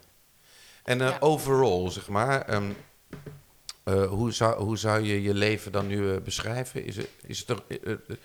En 0.84 1.00
eh, 1.00 1.08
Ja. 1.08 1.16
overall, 1.20 1.90
zeg 1.90 2.08
maar... 2.08 2.40
ehm, 2.42 2.70
eh, 3.84 4.04
hoe, 4.06 4.32
zou, 4.32 4.62
hoe 4.62 4.78
zou 4.78 5.02
je 5.02 5.22
je 5.22 5.34
leven 5.34 5.72
dan 5.72 5.86
nu 5.86 6.12
eh, 6.14 6.20
beschrijven? 6.20 6.84
Is 6.86 6.96
het, 6.96 7.08
is 7.26 7.38
het 7.38 7.48
er, 7.48 7.62
eh, 7.84 8.16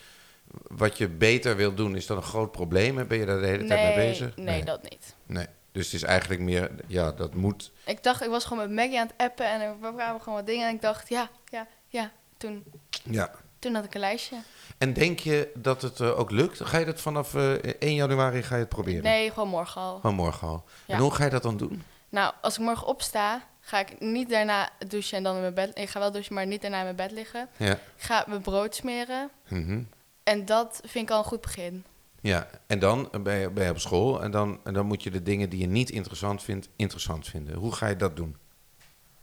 wat 0.67 0.97
je 0.97 1.07
beter 1.09 1.55
wil 1.55 1.73
doen, 1.75 1.95
is 1.95 2.05
dat 2.05 2.17
een 2.17 2.23
groot 2.23 2.51
probleem? 2.51 3.07
Ben 3.07 3.17
je 3.17 3.25
daar 3.25 3.39
de 3.39 3.47
hele 3.47 3.65
tijd 3.65 3.95
mee 3.95 4.07
bezig? 4.07 4.35
Nee, 4.35 4.63
dat 4.63 4.83
niet. 4.89 5.15
Nee. 5.25 5.45
Dus 5.71 5.85
het 5.85 5.93
is 5.93 6.03
eigenlijk 6.03 6.41
meer, 6.41 6.71
ja, 6.87 7.11
dat 7.11 7.33
moet. 7.33 7.71
Ik 7.85 8.03
dacht, 8.03 8.21
ik 8.23 8.29
was 8.29 8.45
gewoon 8.45 8.63
met 8.67 8.75
Maggie 8.75 8.99
aan 8.99 9.07
het 9.07 9.15
appen 9.17 9.45
en 9.45 9.61
er 9.61 9.75
kwamen 9.79 10.21
gewoon 10.21 10.37
wat 10.37 10.47
dingen. 10.47 10.67
En 10.67 10.75
ik 10.75 10.81
dacht, 10.81 11.09
ja, 11.09 11.29
ja, 11.45 11.67
ja. 11.87 12.11
Toen, 12.37 12.63
Ja. 13.03 13.31
toen 13.59 13.75
had 13.75 13.85
ik 13.85 13.93
een 13.93 13.99
lijstje. 13.99 14.35
En 14.77 14.93
denk 14.93 15.19
je 15.19 15.51
dat 15.55 15.81
het 15.81 16.01
ook 16.01 16.31
lukt? 16.31 16.59
Ga 16.65 16.77
je 16.77 16.85
dat 16.85 17.01
vanaf 17.01 17.35
eh 17.35 17.53
1 17.79 17.93
januari 17.95 18.43
ga 18.43 18.55
je 18.55 18.61
het 18.61 18.69
proberen? 18.69 19.03
Nee, 19.03 19.29
gewoon 19.31 19.49
morgen 19.49 19.81
al. 19.81 19.99
Van 19.99 20.13
morgen 20.15 20.47
al. 20.47 20.63
Ja. 20.85 20.93
En 20.93 20.99
hoe 21.01 21.13
ga 21.13 21.23
je 21.23 21.29
dat 21.29 21.43
dan 21.43 21.57
doen? 21.57 21.83
Nou, 22.09 22.33
als 22.41 22.57
ik 22.57 22.63
morgen 22.63 22.87
opsta, 22.87 23.47
ga 23.69 23.79
ik 23.79 23.99
niet 23.99 24.29
daarna 24.29 24.69
douchen 24.87 25.17
en 25.17 25.23
dan 25.23 25.35
in 25.35 25.41
mijn 25.41 25.53
bed... 25.53 25.77
Ik 25.77 25.89
ga 25.89 25.99
wel 25.99 26.11
douchen, 26.11 26.33
maar 26.33 26.47
niet 26.47 26.61
daarna 26.61 26.77
in 26.77 26.83
mijn 26.83 26.95
bed 26.95 27.11
liggen. 27.11 27.49
Ja. 27.57 27.71
Ik 27.73 27.79
ga 27.97 28.23
mijn 28.27 28.41
brood 28.41 28.75
smeren. 28.75 29.29
Mhm. 29.47 29.83
En 30.23 30.45
dat 30.45 30.81
vind 30.85 31.09
ik 31.09 31.11
al 31.11 31.17
een 31.17 31.23
goed 31.23 31.41
begin. 31.41 31.85
Ja, 32.21 32.47
en 32.67 32.79
dan 32.79 33.09
ben 33.23 33.35
je, 33.35 33.49
ben 33.49 33.63
je 33.63 33.69
op 33.69 33.79
school 33.79 34.23
en 34.23 34.31
dan, 34.31 34.59
en 34.63 34.73
dan 34.73 34.85
moet 34.85 35.03
je 35.03 35.11
de 35.11 35.23
dingen 35.23 35.49
die 35.49 35.59
je 35.59 35.67
niet 35.67 35.89
interessant 35.89 36.43
vindt, 36.43 36.69
interessant 36.75 37.27
vinden. 37.27 37.55
Hoe 37.55 37.71
ga 37.71 37.87
je 37.87 37.95
dat 37.95 38.15
doen? 38.15 38.37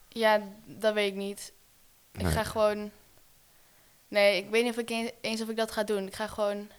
Ja, 0.08 0.42
dat 0.64 0.94
weet 0.94 1.10
ik 1.10 1.16
niet. 1.16 1.52
Ik 2.12 2.26
ga 2.26 2.44
gewoon... 2.44 2.90
Nee, 4.08 4.36
ik 4.36 4.50
weet 4.50 4.64
niet 4.64 4.72
of 4.72 4.78
ik 4.78 5.14
eens 5.20 5.42
of 5.42 5.48
ik 5.48 5.56
dat 5.56 5.70
ga 5.70 5.84
doen. 5.84 6.06
Ik 6.06 6.14
ga 6.14 6.26
gewoon 6.26 6.70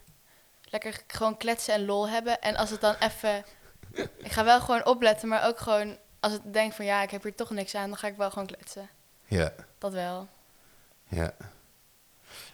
lekker 0.64 1.00
gewoon 1.08 1.38
kletsen 1.38 1.74
en 1.74 1.86
lol 1.86 2.10
hebben. 2.10 2.42
En 2.42 2.56
als 2.56 2.70
het 2.70 2.82
dan 2.82 2.96
even... 3.00 3.46
Ik 4.26 4.32
ga 4.32 4.44
wel 4.44 4.62
gewoon 4.62 4.86
opletten, 4.86 5.28
maar 5.28 5.48
ook 5.48 5.58
gewoon... 5.58 5.98
Als 6.20 6.34
ik 6.34 6.42
denk 6.54 6.74
van 6.74 6.86
ja, 6.86 7.02
ik 7.02 7.10
heb 7.10 7.24
hier 7.24 7.36
toch 7.36 7.50
niks 7.50 7.76
aan, 7.76 7.90
dan 7.90 7.98
ga 7.98 8.08
ik 8.08 8.16
wel 8.18 8.30
gewoon 8.32 8.48
kletsen. 8.48 8.90
Ja, 9.26 9.54
Dat 9.78 9.94
wel. 9.94 10.28
ja. 11.08 11.34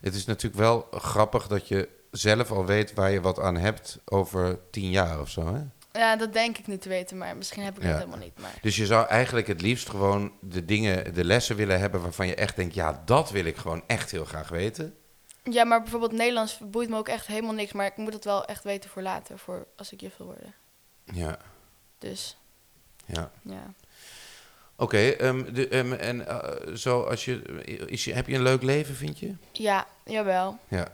Het 0.01 0.15
is 0.15 0.25
natuurlijk 0.25 0.61
wel 0.61 0.87
grappig 0.91 1.47
dat 1.47 1.67
je 1.67 1.89
zelf 2.11 2.51
al 2.51 2.65
weet 2.65 2.93
waar 2.93 3.11
je 3.11 3.21
wat 3.21 3.39
aan 3.39 3.57
hebt 3.57 3.97
over 4.05 4.59
tien 4.71 4.89
jaar 4.89 5.19
of 5.21 5.29
zo, 5.29 5.53
hè? 5.53 5.61
Ja, 5.99 6.15
dat 6.15 6.33
denk 6.33 6.57
ik 6.57 6.67
nu 6.67 6.77
te 6.77 6.89
weten, 6.89 7.17
maar 7.17 7.37
misschien 7.37 7.63
heb 7.63 7.75
ik 7.77 7.83
Ja. 7.83 7.89
dat 7.89 7.97
helemaal 7.97 8.19
niet. 8.19 8.39
Maar 8.39 8.53
Dus 8.61 8.75
je 8.75 8.85
zou 8.85 9.07
eigenlijk 9.07 9.47
het 9.47 9.61
liefst 9.61 9.89
gewoon 9.89 10.31
de 10.41 10.65
dingen, 10.65 11.13
de 11.13 11.23
lessen 11.23 11.55
willen 11.55 11.79
hebben 11.79 12.01
waarvan 12.01 12.27
je 12.27 12.35
echt 12.35 12.55
denkt, 12.55 12.73
ja, 12.73 13.01
dat 13.05 13.29
wil 13.29 13.45
ik 13.45 13.57
gewoon 13.57 13.83
echt 13.87 14.11
heel 14.11 14.25
graag 14.25 14.49
weten. 14.49 14.97
ja, 15.43 15.63
maar 15.63 15.81
bijvoorbeeld 15.81 16.11
Nederlands 16.11 16.57
boeit 16.61 16.89
me 16.89 16.97
ook 16.97 17.07
echt 17.07 17.27
helemaal 17.27 17.53
niks. 17.53 17.71
Maar 17.71 17.85
ik 17.85 17.97
moet 17.97 18.13
het 18.13 18.23
wel 18.25 18.45
echt 18.45 18.63
weten 18.63 18.89
voor 18.89 19.01
later, 19.01 19.37
voor 19.39 19.67
als 19.77 19.91
ik 19.91 20.01
juf 20.01 20.17
wil 20.17 20.25
worden. 20.27 20.53
Ja, 21.03 21.37
Dus 21.97 22.37
ja. 23.05 23.31
ja. 23.41 23.73
Oké, 24.75 24.97
ehm, 25.09 25.43
ehm, 25.55 25.93
en 25.93 26.27
eh, 26.27 26.75
zo 26.75 27.01
als 27.03 27.25
je, 27.25 27.41
is 27.87 28.03
je, 28.03 28.13
heb 28.13 28.27
je 28.27 28.35
een 28.35 28.41
leuk 28.41 28.61
leven, 28.61 28.95
vind 28.95 29.19
je? 29.19 29.35
Ja, 29.51 29.87
jawel. 30.05 30.59
Ja. 30.67 30.87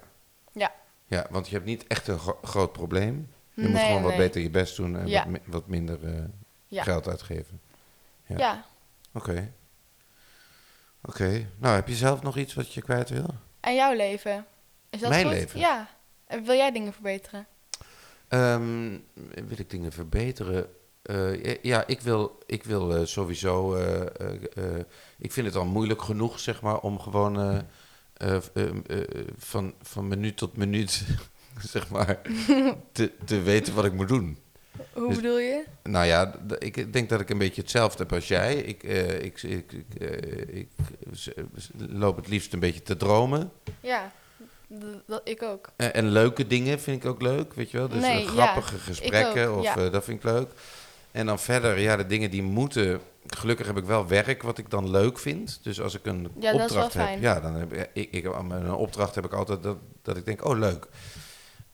Ja. 0.52 0.72
Ja, 1.08 1.28
want 1.30 1.48
je 1.48 1.54
hebt 1.54 1.66
niet 1.66 1.88
echt 1.88 2.08
een 2.08 2.20
gro- 2.20 2.40
groot 2.44 2.72
probleem. 2.72 3.32
Je 3.54 3.62
moet 3.62 3.72
Nee, 3.72 3.86
gewoon 3.86 4.02
wat 4.02 4.16
beter 4.18 4.42
je 4.42 4.50
best 4.50 4.76
doen 4.76 4.98
en 4.98 5.08
Ja. 5.08 5.26
wat, 5.30 5.40
wat 5.46 5.68
minder 5.68 6.04
eh, 6.16 6.24
Ja. 6.68 6.84
geld 6.84 7.08
uitgeven. 7.08 7.62
Ja. 8.26 8.38
Ja. 8.38 8.66
Oké. 9.14 9.52
Oké. 11.02 11.48
Nou, 11.58 11.76
heb 11.76 11.88
je 11.88 11.96
zelf 11.96 12.22
nog 12.22 12.38
iets 12.38 12.54
wat 12.54 12.74
je 12.74 12.82
kwijt 12.82 13.10
wil? 13.10 13.36
En 13.60 13.76
jouw 13.76 13.94
leven? 13.96 14.46
Is 14.90 15.00
dat 15.00 15.10
Mijn 15.10 15.26
goed? 15.26 15.34
leven? 15.34 15.60
Ja. 15.60 15.90
En 16.28 16.44
Wil 16.44 16.56
jij 16.56 16.72
dingen 16.72 16.94
verbeteren? 16.94 17.48
Ehm, 18.28 18.98
wil 19.48 19.58
ik 19.60 19.70
dingen 19.70 19.92
verbeteren? 19.92 20.68
Eh, 21.10 21.44
ja, 21.44 21.56
ja, 21.62 21.88
ik 21.88 22.02
wil, 22.02 22.38
ik 22.46 22.64
wil 22.64 22.96
eh, 22.96 23.06
sowieso. 23.06 23.76
eh, 23.76 24.02
eh, 24.02 24.08
eh, 24.56 24.84
ik 25.20 25.32
vind 25.32 25.46
het 25.48 25.56
al 25.56 25.66
moeilijk 25.66 26.02
genoeg, 26.02 26.40
zeg 26.40 26.62
maar, 26.62 26.80
om 26.80 27.00
gewoon 27.00 27.40
eh, 27.40 27.58
eh, 28.14 28.36
eh, 28.54 28.68
eh, 28.88 29.28
van, 29.38 29.74
van 29.82 30.08
minuut 30.08 30.38
tot 30.38 30.58
minuut, 30.58 31.04
zeg 31.72 31.90
maar, 31.90 32.22
te, 32.92 33.12
te 33.26 33.42
weten 33.42 33.74
wat 33.76 33.86
ik 33.86 33.94
moet 33.94 34.08
doen. 34.08 34.38
Hoe 34.94 35.08
Dus- 35.08 35.16
bedoel 35.16 35.40
je? 35.40 35.64
Nou 35.84 36.06
ja, 36.06 36.36
ik 36.60 36.94
denk 36.94 37.10
dat 37.10 37.20
ik 37.20 37.30
een 37.30 37.38
beetje 37.38 37.62
hetzelfde 37.62 38.04
heb 38.04 38.14
als 38.14 38.28
jij. 38.28 38.56
Ik, 38.56 38.84
eh, 38.84 39.22
ik, 39.24 39.44
ik, 39.44 39.72
ik, 39.72 39.86
eh, 40.02 40.64
loop 41.78 42.16
het 42.16 42.28
liefst 42.28 42.54
een 42.54 42.60
beetje 42.60 42.82
te 42.84 42.98
dromen. 42.98 43.52
Ja, 43.82 44.12
dat, 45.06 45.22
ik 45.24 45.42
ook. 45.44 45.70
En, 45.76 45.94
en 45.94 46.10
leuke 46.10 46.48
dingen 46.48 46.80
vind 46.80 47.04
ik 47.04 47.10
ook 47.10 47.22
leuk, 47.22 47.54
weet 47.54 47.72
je 47.72 47.78
wel. 47.78 47.88
Dus 47.88 48.02
Nee, 48.02 48.24
eh, 48.24 48.28
grappige 48.30 48.76
ja, 48.76 48.82
gesprekken, 48.82 49.48
ook, 49.48 49.58
of, 49.58 49.64
ja. 49.64 49.78
eh, 49.78 49.92
dat 49.92 50.04
vind 50.04 50.18
ik 50.18 50.24
leuk. 50.24 50.50
En 51.12 51.26
dan 51.26 51.40
verder, 51.40 51.80
ja, 51.80 51.96
de 51.96 52.06
dingen 52.06 52.30
die 52.32 52.44
moeten... 52.44 53.02
Gelukkig 53.28 53.68
heb 53.68 53.78
ik 53.78 53.84
wel 53.86 54.08
werk 54.08 54.42
wat 54.44 54.58
ik 54.58 54.70
dan 54.70 54.90
leuk 54.90 55.20
vind. 55.20 55.60
Dus 55.64 55.82
als 55.82 55.96
ik 55.96 56.06
een 56.06 56.32
Ja, 56.40 56.52
dat 56.52 56.62
opdracht 56.62 56.94
heb... 56.94 57.04
fijn. 57.04 57.22
Ja, 57.22 57.40
dan 57.40 57.54
heb 57.56 57.74
ik, 57.74 57.90
ik, 57.94 58.12
ik, 58.12 58.26
een 58.26 58.74
opdracht 58.74 59.16
heb 59.16 59.26
ik 59.26 59.34
altijd 59.34 59.64
dat, 59.64 59.78
dat 60.02 60.18
ik 60.18 60.26
denk, 60.26 60.46
oh, 60.46 60.58
leuk. 60.58 60.88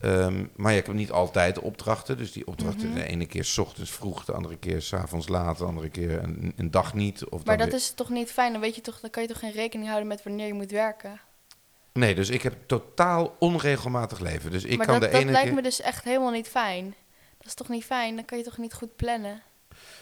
Ehm, 0.00 0.44
maar 0.56 0.72
ja, 0.72 0.78
ik 0.78 0.86
heb 0.86 0.94
niet 0.94 1.10
altijd 1.10 1.58
opdrachten. 1.58 2.16
Dus 2.16 2.32
die 2.32 2.46
opdrachten, 2.46 2.86
Mhm. 2.88 2.94
de 2.98 3.04
ene 3.04 3.26
keer 3.26 3.44
's 3.44 3.58
ochtends 3.58 3.90
vroeg, 3.90 4.24
de 4.24 4.32
andere 4.32 4.56
keer 4.56 4.82
's 4.82 4.92
avonds 4.92 5.28
laat, 5.28 5.58
de 5.58 5.64
andere 5.64 5.88
keer 5.88 6.22
een, 6.22 6.52
een 6.56 6.70
dag 6.70 6.94
niet. 6.94 7.24
Of 7.24 7.44
Maar 7.44 7.56
dat 7.58 7.66
weer- 7.66 7.76
is 7.76 7.90
toch 7.90 8.08
niet 8.10 8.30
fijn? 8.32 8.52
Dan, 8.52 8.60
weet 8.60 8.74
je 8.74 8.80
toch, 8.80 9.00
dan 9.00 9.10
kan 9.10 9.22
je 9.22 9.28
toch 9.28 9.38
geen 9.38 9.52
rekening 9.52 9.88
houden 9.88 10.08
met 10.08 10.22
wanneer 10.22 10.46
je 10.46 10.54
moet 10.54 10.70
werken? 10.70 11.20
Nee, 11.92 12.14
dus 12.14 12.28
ik 12.28 12.42
heb 12.42 12.54
totaal 12.66 13.36
onregelmatig 13.38 14.18
leven. 14.18 14.50
Dus 14.50 14.64
ik 14.64 14.76
maar 14.76 14.86
kan 14.86 15.00
dat, 15.00 15.04
de 15.04 15.10
dat 15.10 15.20
ene 15.22 15.30
lijkt 15.30 15.46
keer... 15.46 15.56
me 15.56 15.62
dus 15.62 15.80
echt 15.80 16.04
helemaal 16.04 16.30
niet 16.30 16.48
fijn. 16.48 16.94
Dat 17.46 17.54
is 17.58 17.66
toch 17.66 17.76
niet 17.76 17.84
fijn? 17.84 18.16
Dan 18.16 18.24
kan 18.24 18.38
je 18.38 18.44
toch 18.44 18.58
niet 18.58 18.74
goed 18.74 18.96
plannen? 18.96 19.42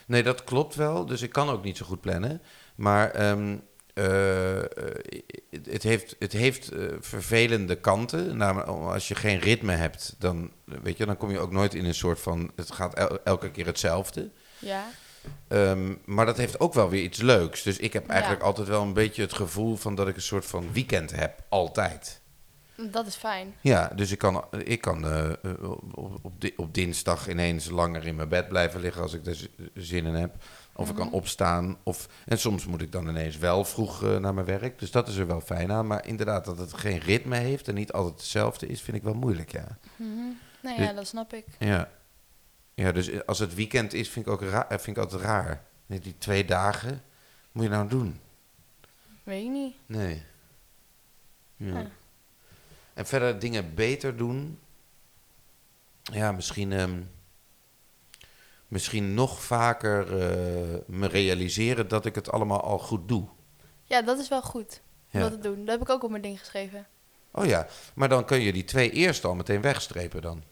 Nee, 0.07 0.22
dat 0.22 0.44
klopt 0.44 0.74
wel. 0.74 1.07
Dus 1.07 1.22
ik 1.22 1.30
kan 1.30 1.48
ook 1.48 1.64
niet 1.64 1.76
zo 1.76 1.85
goed 1.87 2.00
plannen. 2.00 2.42
Maar 2.74 3.11
ehm, 3.11 3.57
eh, 3.94 4.59
eh, 4.59 4.64
het 5.70 5.83
heeft, 5.83 6.16
het 6.18 6.33
heeft 6.33 6.70
eh, 6.72 6.87
vervelende 7.00 7.74
kanten. 7.80 8.37
Namelijk, 8.37 8.68
als 8.68 9.09
je 9.09 9.14
geen 9.14 9.38
ritme 9.38 9.72
hebt, 9.72 10.14
dan, 10.18 10.50
weet 10.64 10.96
je, 10.96 11.07
dan 11.07 11.16
kom 11.16 11.30
je 11.30 11.38
ook 11.38 11.52
nooit 11.52 11.74
in 11.74 11.85
een 11.85 11.94
soort 11.94 12.20
van... 12.20 12.50
Het 12.57 12.72
gaat 12.72 12.94
el- 12.94 13.18
elke 13.24 13.50
keer 13.50 13.66
hetzelfde. 13.66 14.30
Ja. 14.59 14.85
Ehm, 15.48 15.94
maar 16.04 16.26
dat 16.26 16.37
heeft 16.37 16.61
ook 16.61 16.74
wel 16.74 16.88
weer 16.90 17.02
iets 17.02 17.20
leuks. 17.20 17.62
Dus 17.62 17.78
ik 17.78 17.92
heb 17.92 18.09
eigenlijk 18.09 18.40
Ja. 18.40 18.46
altijd 18.46 18.68
wel 18.68 18.83
een 18.83 18.92
beetje 18.92 19.22
het 19.22 19.35
gevoel 19.35 19.76
van 19.76 19.94
dat 19.94 20.09
ik 20.09 20.16
een 20.16 20.22
soort 20.22 20.46
van 20.46 20.72
weekend 20.72 21.11
heb. 21.11 21.42
Altijd. 21.48 22.20
Dat 22.76 23.06
is 23.06 23.14
fijn. 23.14 23.54
Ja, 23.60 23.88
dus 23.88 24.10
ik 24.10 24.18
kan, 24.18 24.44
ik 24.64 24.80
kan 24.80 25.04
eh, 25.04 25.30
eh, 25.32 25.70
op, 25.94 26.18
op, 26.22 26.40
di- 26.40 26.52
op 26.56 26.74
dinsdag 26.74 27.28
ineens 27.28 27.70
langer 27.70 28.06
in 28.06 28.16
mijn 28.16 28.28
bed 28.28 28.48
blijven 28.48 28.80
liggen 28.80 29.02
als 29.02 29.12
ik 29.12 29.26
er 29.26 29.48
zin 29.74 30.06
in 30.06 30.14
heb. 30.14 30.34
Of 30.76 30.88
ik 30.88 30.94
kan 30.94 31.06
Mhm. 31.06 31.14
opstaan. 31.14 31.76
Of, 31.82 32.08
en 32.26 32.38
soms 32.38 32.66
moet 32.66 32.82
ik 32.82 32.92
dan 32.92 33.08
ineens 33.08 33.37
wel 33.38 33.64
vroeg 33.64 34.02
eh, 34.02 34.16
naar 34.16 34.34
mijn 34.34 34.46
werk. 34.46 34.78
Dus 34.78 34.90
dat 34.90 35.08
is 35.08 35.16
er 35.16 35.26
wel 35.26 35.40
fijn 35.40 35.72
aan. 35.72 35.87
Maar 35.87 36.06
inderdaad, 36.06 36.44
dat 36.44 36.58
het 36.58 36.72
geen 36.72 36.98
ritme 36.98 37.37
heeft 37.37 37.68
en 37.68 37.74
niet 37.74 37.92
altijd 37.92 38.14
hetzelfde 38.14 38.66
is, 38.66 38.80
vind 38.82 38.96
ik 38.96 39.02
wel 39.02 39.14
moeilijk, 39.14 39.52
ja. 39.52 39.78
Nee, 39.96 40.37
Dus- 40.76 40.87
ja, 40.87 40.92
dat 40.92 41.06
snap 41.06 41.32
ik. 41.32 41.44
Ja, 41.58 41.90
ja 42.74 42.92
dus 42.92 43.26
als 43.26 43.38
het 43.38 43.54
weekend 43.54 43.92
is, 43.92 44.08
vind 44.08 44.26
ik, 44.26 44.32
ook 44.32 44.42
raar, 44.42 44.66
vind 44.68 44.96
ik 44.96 45.02
altijd 45.02 45.22
raar. 45.22 45.64
Die 45.87 46.14
twee 46.18 46.44
dagen, 46.44 47.02
moet 47.52 47.64
je 47.64 47.70
nou 47.70 47.88
doen? 47.88 48.20
Weet 49.22 49.42
je 49.44 49.50
niet. 49.50 49.74
Nee. 49.87 50.22
Ja. 51.56 51.78
Ja. 51.78 51.87
En 52.94 53.07
verder 53.07 53.38
dingen 53.38 53.74
beter 53.74 54.16
doen. 54.16 54.59
Ja, 56.02 56.33
misschien, 56.33 56.72
ehm, 56.72 57.02
misschien 58.68 59.14
nog 59.14 59.42
vaker 59.42 60.00
eh, 60.20 60.78
me 60.87 61.07
realiseren 61.07 61.88
dat 61.88 62.07
ik 62.07 62.14
het 62.14 62.30
allemaal 62.30 62.61
al 62.61 62.78
goed 62.78 63.09
doe. 63.09 63.28
Ja, 63.85 64.02
dat 64.02 64.18
is 64.18 64.28
wel 64.28 64.42
goed 64.42 64.80
om 65.12 65.20
Ja. 65.20 65.28
dat 65.28 65.33
te 65.42 65.48
doen. 65.48 65.59
Dat 65.64 65.68
heb 65.78 65.80
ik 65.80 65.88
ook 65.94 66.02
op 66.04 66.11
mijn 66.11 66.22
ding 66.22 66.38
geschreven. 66.38 66.87
Oh 67.33 67.44
ja, 67.46 67.66
maar 67.94 68.09
dan 68.09 68.24
kun 68.24 68.40
je 68.40 68.52
die 68.52 68.64
twee 68.64 68.90
eerst 68.90 69.24
al 69.24 69.35
meteen 69.35 69.61
wegstrepen 69.61 70.22
dan. 70.22 70.42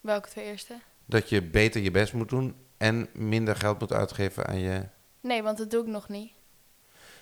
Welke 0.00 0.28
twee 0.28 0.44
eerste? 0.44 0.78
Dat 1.04 1.28
je 1.28 1.42
beter 1.42 1.80
je 1.80 1.90
best 1.90 2.12
moet 2.12 2.28
doen 2.28 2.54
en 2.76 3.08
minder 3.12 3.56
geld 3.56 3.78
moet 3.80 3.92
uitgeven 3.92 4.46
aan 4.46 4.58
je... 4.58 4.82
Nee, 5.20 5.42
want 5.42 5.58
dat 5.58 5.70
doe 5.70 5.80
ik 5.82 5.86
nog 5.88 6.08
niet. 6.08 6.32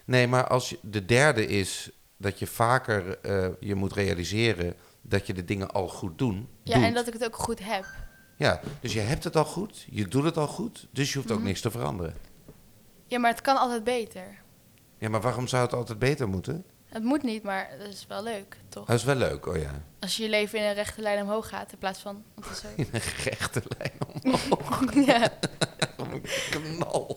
Nee, 0.04 0.26
maar 0.26 0.46
als 0.48 0.68
je, 0.68 0.78
de 0.82 1.04
derde 1.04 1.46
is 1.46 1.90
dat 2.16 2.38
je 2.38 2.46
vaker 2.46 3.18
eh, 3.18 3.48
je 3.60 3.74
moet 3.74 3.92
realiseren 3.92 4.74
dat 5.02 5.26
je 5.26 5.34
de 5.34 5.44
dingen 5.44 5.70
al 5.70 5.88
goed 5.88 6.18
doen. 6.18 6.48
Ja, 6.62 6.74
doet. 6.74 6.84
en 6.84 6.94
dat 6.94 7.06
ik 7.06 7.12
het 7.12 7.24
ook 7.24 7.36
goed 7.36 7.58
heb. 7.64 7.84
Ja, 8.36 8.60
dus 8.80 8.92
je 8.92 9.00
hebt 9.00 9.24
het 9.24 9.36
al 9.36 9.44
goed, 9.44 9.86
je 9.90 10.08
doet 10.08 10.24
het 10.24 10.36
al 10.36 10.46
goed, 10.46 10.88
dus 10.90 11.12
je 11.12 11.18
hoeft 11.18 11.30
ook 11.30 11.38
Mhm. 11.38 11.46
niks 11.46 11.60
te 11.60 11.70
veranderen. 11.70 12.14
Ja, 13.06 13.18
maar 13.18 13.30
het 13.30 13.40
kan 13.40 13.56
altijd 13.56 13.84
beter. 13.84 14.38
Ja, 14.98 15.08
maar 15.08 15.20
waarom 15.20 15.46
zou 15.48 15.62
het 15.64 15.72
altijd 15.72 15.98
beter 15.98 16.28
moeten? 16.28 16.64
Het 16.84 17.02
moet 17.02 17.22
niet, 17.22 17.42
maar 17.42 17.70
dat 17.78 17.88
is 17.88 18.06
wel 18.08 18.22
leuk, 18.22 18.56
toch? 18.68 18.86
Dat 18.86 18.96
is 18.96 19.04
wel 19.04 19.14
leuk, 19.14 19.46
oh 19.46 19.56
ja. 19.56 19.82
Als 20.00 20.16
je 20.16 20.22
je 20.22 20.28
leven 20.28 20.58
in 20.58 20.64
een 20.64 20.74
rechte 20.74 21.00
lijn 21.02 21.22
omhoog 21.22 21.48
gaat, 21.48 21.72
in 21.72 21.78
plaats 21.78 22.00
van... 22.00 22.22
Zo... 22.62 22.66
In 22.76 22.88
een 22.92 23.00
rechte 23.24 23.62
lijn 23.78 23.92
omhoog. 24.24 24.94
ja. 25.06 25.30
Knal. 26.50 27.16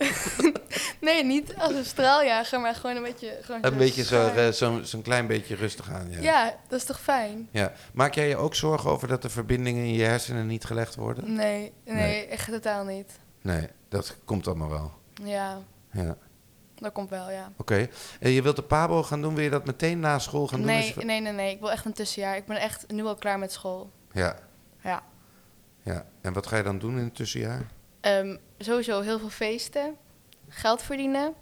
Nee, 1.00 1.24
niet 1.24 1.54
als 1.58 1.72
een 1.74 1.84
straaljager, 1.84 2.60
maar 2.60 2.74
gewoon 2.74 2.96
een 2.96 3.02
beetje... 3.02 3.38
Gewoon 3.42 3.64
Een 3.64 3.76
beetje 3.76 4.04
zo, 4.04 4.26
eh, 4.28 4.48
zo'n 4.48 4.84
zo'n 4.84 5.02
klein 5.02 5.26
beetje 5.26 5.54
rustig 5.54 5.90
aan, 5.90 6.10
ja. 6.10 6.20
Ja, 6.20 6.56
dat 6.68 6.78
is 6.78 6.84
toch 6.86 7.00
fijn? 7.00 7.48
Ja. 7.50 7.72
Maak 7.92 8.14
jij 8.14 8.28
je 8.28 8.36
ook 8.36 8.54
zorgen 8.54 8.90
over 8.90 9.08
dat 9.08 9.22
de 9.22 9.28
verbindingen 9.28 9.84
in 9.84 9.92
je 9.92 10.04
hersenen 10.04 10.46
niet 10.46 10.64
gelegd 10.64 10.94
worden? 10.94 11.34
Nee, 11.34 11.72
nee, 11.84 11.94
Nee. 11.94 12.26
echt 12.26 12.50
totaal 12.50 12.84
niet. 12.84 13.18
Nee, 13.42 13.68
dat 13.88 14.16
komt 14.24 14.46
allemaal 14.46 14.68
wel. 14.70 14.92
Ja, 15.24 15.58
Ja, 15.92 16.16
dat 16.74 16.92
komt 16.92 17.10
wel, 17.10 17.30
ja. 17.30 17.52
oké. 17.56 17.88
En 18.20 18.30
je 18.30 18.42
wilt 18.42 18.56
de 18.56 18.62
Pabo 18.62 19.02
gaan 19.02 19.22
doen, 19.22 19.34
wil 19.34 19.44
je 19.44 19.50
dat 19.50 19.66
meteen 19.66 20.00
na 20.00 20.18
school 20.18 20.46
gaan 20.46 20.58
doen? 20.58 20.66
Nee, 20.66 20.76
Als 20.86 20.94
je- 20.94 21.04
nee, 21.04 21.20
nee, 21.20 21.32
nee. 21.32 21.52
Ik 21.54 21.60
wil 21.60 21.70
echt 21.70 21.84
een 21.84 21.92
tussenjaar. 21.92 22.36
Ik 22.36 22.46
ben 22.46 22.56
echt 22.56 22.84
nu 22.92 23.04
al 23.04 23.14
klaar 23.14 23.38
met 23.38 23.52
school. 23.52 23.90
Ja, 24.12 24.36
Ja. 24.82 25.02
ja. 25.82 26.06
En 26.20 26.32
wat 26.32 26.46
ga 26.46 26.56
je 26.56 26.62
dan 26.62 26.78
doen 26.78 26.98
in 26.98 27.04
het 27.04 27.14
tussenjaar? 27.14 27.66
Ehm, 28.00 28.36
sowieso 28.58 29.00
heel 29.00 29.18
veel 29.18 29.28
feesten. 29.28 29.96
Geld 30.48 30.82
verdienen. 30.82 31.34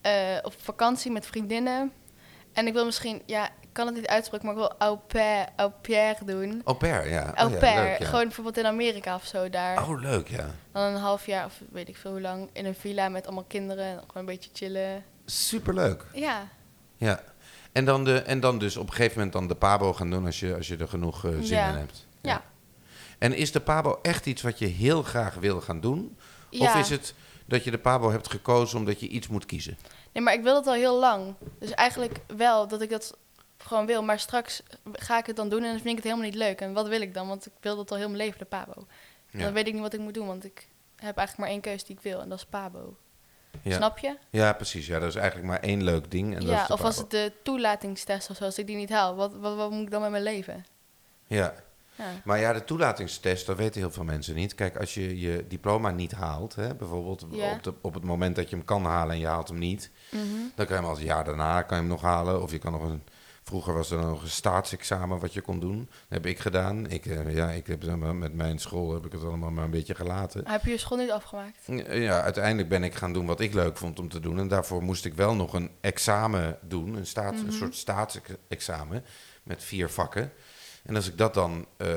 eh, 0.00 0.36
op 0.42 0.54
vakantie 0.60 1.10
met 1.10 1.26
vriendinnen. 1.26 1.92
En 2.52 2.66
ik 2.66 2.72
wil 2.72 2.84
misschien, 2.84 3.22
ja, 3.26 3.46
ik 3.46 3.68
kan 3.72 3.86
het 3.86 3.94
niet 3.94 4.06
uitspreken, 4.06 4.46
maar 4.46 4.54
ik 4.54 4.60
wil 4.60 4.74
au 4.78 4.96
pair, 4.96 5.48
au 5.56 5.70
pair 5.80 6.16
doen. 6.24 6.60
Au 6.64 6.76
pair, 6.76 7.08
ja. 7.08 7.34
Au 7.34 7.46
oh, 7.46 7.52
ja, 7.52 7.58
pair, 7.58 7.84
leuk, 7.90 7.98
ja. 7.98 8.04
gewoon 8.06 8.24
bijvoorbeeld 8.24 8.56
in 8.58 8.66
Amerika 8.66 9.14
of 9.14 9.24
zo 9.24 9.50
daar. 9.50 9.88
Oh, 9.88 10.00
leuk, 10.00 10.28
ja. 10.28 10.46
Dan 10.72 10.82
een 10.82 10.96
half 11.00 11.26
jaar 11.26 11.44
of 11.44 11.60
weet 11.70 11.88
ik 11.88 11.96
veel 11.96 12.10
hoe 12.10 12.20
lang 12.20 12.50
in 12.52 12.64
een 12.66 12.74
villa 12.74 13.08
met 13.08 13.26
allemaal 13.26 13.44
kinderen. 13.44 13.84
en 13.86 13.94
Gewoon 13.98 14.06
een 14.14 14.24
beetje 14.24 14.50
chillen. 14.52 15.04
Superleuk. 15.24 16.04
Ja, 16.12 16.48
Ja. 16.96 17.22
En 17.72 17.84
dan, 17.84 18.04
de, 18.04 18.18
en 18.18 18.40
dan 18.40 18.58
dus 18.58 18.76
op 18.76 18.86
een 18.86 18.92
gegeven 18.94 19.14
moment 19.16 19.32
dan 19.32 19.48
de 19.48 19.54
Pabo 19.54 19.92
gaan 19.92 20.10
doen 20.10 20.26
als 20.26 20.40
je, 20.40 20.54
als 20.56 20.68
je 20.68 20.76
er 20.76 20.88
genoeg 20.88 21.24
eh, 21.24 21.30
zin 21.30 21.56
Ja. 21.56 21.68
in 21.68 21.74
hebt. 21.76 22.06
Ja. 22.20 22.42
En 23.20 23.34
is 23.34 23.52
de 23.52 23.60
Pabo 23.60 23.98
echt 24.02 24.26
iets 24.26 24.42
wat 24.42 24.58
je 24.58 24.66
heel 24.66 25.02
graag 25.02 25.34
wil 25.34 25.60
gaan 25.60 25.80
doen? 25.80 26.16
ja. 26.50 26.64
Of 26.64 26.80
is 26.80 26.90
het 26.90 27.14
dat 27.46 27.64
je 27.64 27.70
de 27.70 27.78
Pabo 27.78 28.10
hebt 28.10 28.30
gekozen 28.30 28.78
omdat 28.78 29.00
je 29.00 29.08
iets 29.08 29.28
moet 29.28 29.46
kiezen? 29.46 29.78
Nee, 30.12 30.22
maar 30.22 30.34
ik 30.34 30.42
wil 30.42 30.54
het 30.54 30.66
al 30.66 30.74
heel 30.74 30.98
lang. 30.98 31.34
Dus 31.58 31.70
eigenlijk 31.70 32.18
wel 32.36 32.68
dat 32.68 32.80
ik 32.80 32.90
dat 32.90 33.16
gewoon 33.58 33.86
wil. 33.86 34.02
Maar 34.02 34.18
straks 34.18 34.62
ga 34.92 35.18
ik 35.18 35.26
het 35.26 35.36
dan 35.36 35.48
doen 35.48 35.62
en 35.62 35.70
dan 35.70 35.74
vind 35.74 35.88
ik 35.88 35.94
het 35.94 36.04
helemaal 36.04 36.24
niet 36.24 36.34
leuk. 36.34 36.60
En 36.60 36.72
wat 36.72 36.88
wil 36.88 37.00
ik 37.00 37.14
dan? 37.14 37.28
Want 37.28 37.46
ik 37.46 37.52
wil 37.60 37.76
dat 37.76 37.90
al 37.90 37.96
heel 37.96 38.06
mijn 38.06 38.18
leven, 38.18 38.38
de 38.38 38.44
pabo. 38.44 38.86
Ja. 39.30 39.38
Dan 39.38 39.52
weet 39.52 39.66
ik 39.66 39.72
niet 39.72 39.82
wat 39.82 39.94
ik 39.94 40.00
moet 40.00 40.14
doen, 40.14 40.26
want 40.26 40.44
ik 40.44 40.68
heb 40.96 41.16
eigenlijk 41.16 41.38
maar 41.38 41.48
één 41.48 41.60
keuze 41.60 41.84
die 41.84 41.96
ik 41.96 42.02
wil. 42.02 42.20
En 42.20 42.28
dat 42.28 42.38
is 42.38 42.44
pabo. 42.44 42.96
Ja. 43.62 43.76
Snap 43.76 43.98
je? 43.98 44.16
Ja, 44.30 44.52
precies. 44.52 44.86
Ja, 44.86 44.98
dat 44.98 45.08
is 45.08 45.14
eigenlijk 45.14 45.48
maar 45.48 45.60
één 45.60 45.82
leuk 45.82 46.10
ding. 46.10 46.34
En 46.34 46.40
dat 46.40 46.48
ja, 46.48 46.60
is 46.62 46.66
de 46.66 46.72
of 46.72 46.80
als 46.82 46.96
het 46.96 47.10
de 47.10 47.32
toelatingstest 47.42 48.30
of 48.30 48.36
zo, 48.36 48.44
als 48.44 48.58
ik 48.58 48.66
die 48.66 48.76
niet 48.76 48.90
haal, 48.90 49.14
wat, 49.14 49.34
wat, 49.34 49.56
wat 49.56 49.70
moet 49.70 49.82
ik 49.82 49.90
dan 49.90 50.00
met 50.00 50.10
mijn 50.10 50.22
leven? 50.22 50.64
Ja. 51.26 51.54
Maar 52.24 52.38
ja, 52.40 52.52
de 52.52 52.64
toelatingstest, 52.64 53.46
dat 53.46 53.56
weten 53.56 53.80
heel 53.80 53.90
veel 53.90 54.04
mensen 54.04 54.34
niet. 54.34 54.54
Kijk, 54.54 54.76
als 54.76 54.94
je 54.94 55.20
je 55.20 55.44
diploma 55.48 55.90
niet 55.90 56.12
haalt, 56.12 56.54
hè, 56.54 56.74
bijvoorbeeld 56.74 57.22
op, 57.24 57.32
de, 57.62 57.74
op 57.80 57.94
het 57.94 58.04
moment 58.04 58.36
dat 58.36 58.50
je 58.50 58.56
hem 58.56 58.64
kan 58.64 58.84
halen 58.84 59.14
en 59.14 59.20
je 59.20 59.26
haalt 59.26 59.48
hem 59.48 59.58
niet, 59.58 59.90
Mhm. 60.10 60.22
dan 60.54 60.66
kan 60.66 60.76
je 60.76 60.82
hem 60.82 60.84
als 60.90 60.98
een 60.98 61.04
jaar 61.04 61.24
daarna 61.24 61.62
kan 61.62 61.76
je 61.76 61.82
hem 61.82 61.92
nog 61.92 62.02
halen. 62.02 62.42
Of 62.42 62.50
je 62.50 62.58
kan 62.58 62.72
nog 62.72 62.82
een. 62.82 63.02
Vroeger 63.42 63.74
was 63.74 63.90
er 63.90 63.98
nog 63.98 64.22
een 64.22 64.28
staatsexamen 64.28 65.18
wat 65.18 65.32
je 65.32 65.40
kon 65.40 65.60
doen. 65.60 65.78
Dat 65.78 65.88
heb 66.08 66.26
ik 66.26 66.38
gedaan. 66.38 66.86
Ik, 66.90 67.06
eh, 67.06 67.34
ja, 67.34 67.50
ik 67.50 67.66
heb 67.66 67.82
met 68.12 68.34
mijn 68.34 68.58
school 68.58 68.92
heb 68.94 69.06
ik 69.06 69.12
het 69.12 69.24
allemaal 69.24 69.50
maar 69.50 69.64
een 69.64 69.70
beetje 69.70 69.94
gelaten. 69.94 70.48
Heb 70.48 70.64
je 70.64 70.70
je 70.70 70.78
school 70.78 70.98
niet 70.98 71.10
afgemaakt? 71.10 71.58
Ja, 71.90 72.20
uiteindelijk 72.22 72.68
ben 72.68 72.84
ik 72.84 72.94
gaan 72.94 73.12
doen 73.12 73.26
wat 73.26 73.40
ik 73.40 73.54
leuk 73.54 73.76
vond 73.76 73.98
om 73.98 74.08
te 74.08 74.20
doen. 74.20 74.38
En 74.38 74.48
daarvoor 74.48 74.82
moest 74.82 75.04
ik 75.04 75.14
wel 75.14 75.34
nog 75.34 75.52
een 75.54 75.70
examen 75.80 76.58
doen, 76.62 76.94
een, 76.94 77.06
staats, 77.06 77.40
een 77.40 77.46
Mhm. 77.46 77.56
soort 77.56 77.74
staatsexamen 77.74 79.04
met 79.42 79.62
vier 79.64 79.88
vakken. 79.90 80.32
En 80.82 80.96
als 80.96 81.08
ik 81.08 81.18
dat 81.18 81.34
dan 81.34 81.66
eh, 81.76 81.88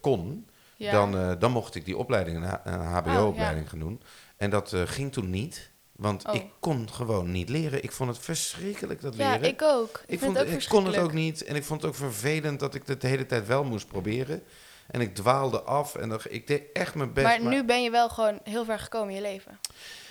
kon, 0.00 0.48
Ja. 0.76 0.92
dan, 0.92 1.16
eh, 1.16 1.32
dan 1.38 1.52
mocht 1.52 1.74
ik 1.74 1.84
die 1.84 1.96
opleiding, 1.96 2.36
een, 2.64 2.80
HBO-opleiding 2.80 3.68
gaan 3.68 3.78
doen. 3.78 4.02
En 4.36 4.50
dat 4.50 4.72
eh, 4.72 4.82
ging 4.84 5.12
toen 5.12 5.30
niet, 5.30 5.70
want 5.92 6.26
Oh. 6.26 6.34
ik 6.34 6.44
kon 6.60 6.90
gewoon 6.92 7.30
niet 7.30 7.48
leren. 7.48 7.82
Ik 7.82 7.92
vond 7.92 8.10
het 8.10 8.18
verschrikkelijk, 8.18 9.00
dat 9.00 9.16
ja, 9.16 9.32
leren. 9.32 9.48
ik 9.48 9.62
ook. 9.62 10.02
Ik, 10.06 10.18
vond, 10.18 10.36
het 10.38 10.46
ook 10.46 10.52
ik 10.52 10.68
kon 10.68 10.86
het 10.86 10.96
ook 10.96 11.12
niet. 11.12 11.44
En 11.44 11.56
ik 11.56 11.64
vond 11.64 11.82
het 11.82 11.90
ook 11.90 11.96
vervelend 11.96 12.60
dat 12.60 12.74
ik 12.74 12.82
het 12.86 13.00
de 13.00 13.06
hele 13.06 13.26
tijd 13.26 13.46
wel 13.46 13.64
moest 13.64 13.86
proberen. 13.86 14.42
En 14.86 15.00
ik 15.00 15.14
dwaalde 15.14 15.62
af 15.62 15.94
en 15.94 16.20
ik 16.28 16.46
deed 16.46 16.62
echt 16.72 16.94
mijn 16.94 17.12
best. 17.12 17.26
Maar 17.26 17.40
nu 17.40 17.64
ben 17.64 17.82
je 17.82 17.90
wel 17.90 18.08
gewoon 18.08 18.40
heel 18.44 18.64
ver 18.64 18.78
gekomen 18.78 19.08
in 19.08 19.14
je 19.14 19.20
leven. 19.20 19.58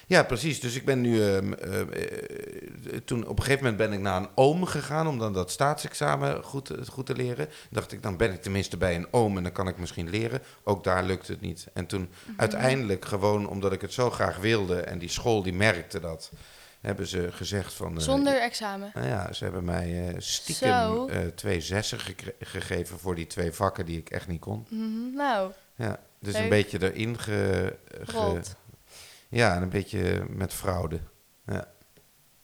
Ja, 0.10 0.24
precies. 0.24 0.60
Dus 0.60 0.76
ik 0.76 0.86
ben 0.86 1.02
nu. 1.02 1.24
ehm, 1.24 1.54
eh, 1.54 1.82
eh, 1.82 1.88
toen 3.06 3.28
op 3.28 3.38
een 3.38 3.44
gegeven 3.44 3.64
moment 3.66 3.78
ben 3.90 3.94
ik 3.94 4.00
naar 4.00 4.22
een 4.22 4.28
oom 4.36 4.66
gegaan 4.66 5.08
om 5.08 5.20
dan 5.20 5.34
dat 5.34 5.52
staatsexamen 5.52 6.44
goed, 6.44 6.66
te- 6.66 6.86
goed 6.92 7.06
te 7.06 7.16
leren. 7.16 7.48
Dacht 7.70 7.92
ik, 7.92 8.04
dan 8.04 8.18
ben 8.18 8.34
ik 8.34 8.42
tenminste 8.42 8.78
bij 8.78 8.96
een 8.96 9.08
oom 9.12 9.38
en 9.38 9.44
dan 9.44 9.52
kan 9.52 9.68
ik 9.68 9.78
misschien 9.78 10.10
leren. 10.10 10.42
Ook 10.64 10.84
daar 10.84 11.04
lukte 11.04 11.32
het 11.32 11.42
niet. 11.42 11.68
En 11.74 11.86
toen 11.86 12.10
Mhm. 12.26 12.40
uiteindelijk, 12.40 13.06
gewoon 13.06 13.48
omdat 13.50 13.72
ik 13.74 13.82
het 13.82 13.94
zo 13.94 14.10
graag 14.10 14.38
wilde 14.38 14.82
en 14.82 14.98
die 15.00 15.10
school 15.10 15.44
die 15.44 15.54
merkte 15.54 16.00
dat, 16.00 16.32
hebben 16.82 17.08
ze 17.08 17.28
gezegd 17.32 17.74
van. 17.74 17.96
eh, 17.98 18.04
Zonder 18.04 18.42
examen. 18.42 18.92
nou 18.94 19.08
ja, 19.08 19.34
ze 19.34 19.44
hebben 19.44 19.64
mij 19.66 20.08
eh, 20.08 20.16
stiekem 20.18 20.70
Zo. 20.82 21.08
eh, 21.08 21.20
twee 21.36 21.62
zessen 21.62 22.00
gegeven 22.40 23.00
voor 23.00 23.16
die 23.16 23.28
twee 23.28 23.52
vakken 23.52 23.86
die 23.86 23.98
ik 23.98 24.10
echt 24.10 24.28
niet 24.28 24.40
kon. 24.42 24.66
Mhm, 24.70 25.16
Nou, 25.16 25.52
Ja, 25.76 26.00
dus 26.20 26.34
Leuk. 26.34 26.42
een 26.44 26.50
beetje 26.50 26.82
erin 26.92 27.20
ge, 27.20 27.74
ge-. 28.04 28.42
Ja, 29.30 29.56
en 29.56 29.62
een 29.62 29.70
beetje 29.70 30.26
met 30.30 30.54
fraude. 30.54 31.00
Ja. 31.46 31.68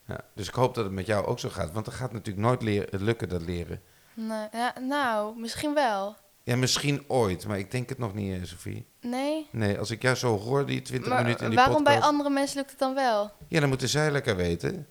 Ja. 0.07 0.19
Dus 0.35 0.47
ik 0.47 0.53
hoop 0.53 0.75
dat 0.75 0.83
het 0.83 0.93
met 0.93 1.05
jou 1.05 1.25
ook 1.25 1.39
zo 1.39 1.49
gaat. 1.49 1.71
Want 1.71 1.87
er 1.87 1.93
gaat 1.93 2.11
natuurlijk 2.13 2.45
nooit 2.45 2.61
leren, 2.61 3.03
lukken, 3.03 3.29
dat 3.29 3.41
leren. 3.41 3.81
Nee, 4.13 4.47
ja, 4.51 4.73
nou, 4.79 5.39
misschien 5.39 5.73
wel. 5.73 6.15
Ja, 6.43 6.55
misschien 6.55 7.03
ooit, 7.07 7.47
maar 7.47 7.57
ik 7.59 7.71
denk 7.71 7.89
het 7.89 7.97
nog 7.97 8.13
niet, 8.13 8.33
eh, 8.33 8.43
Sophie. 8.43 8.87
Nee? 9.01 9.47
Nee, 9.51 9.79
als 9.79 9.91
ik 9.91 10.01
jou 10.01 10.15
zo 10.15 10.37
hoor, 10.39 10.65
die 10.65 10.81
20 10.81 11.09
Maar 11.09 11.21
minuten 11.21 11.43
in 11.43 11.49
die 11.49 11.57
waarom 11.57 11.75
podcast... 11.75 11.99
bij 11.99 12.07
andere 12.07 12.29
mensen 12.29 12.57
lukt 12.57 12.69
het 12.69 12.79
dan 12.79 12.93
wel? 12.95 13.31
Ja, 13.47 13.59
dan 13.59 13.69
moeten 13.69 13.89
zij 13.89 14.11
lekker 14.11 14.35
weten. 14.35 14.87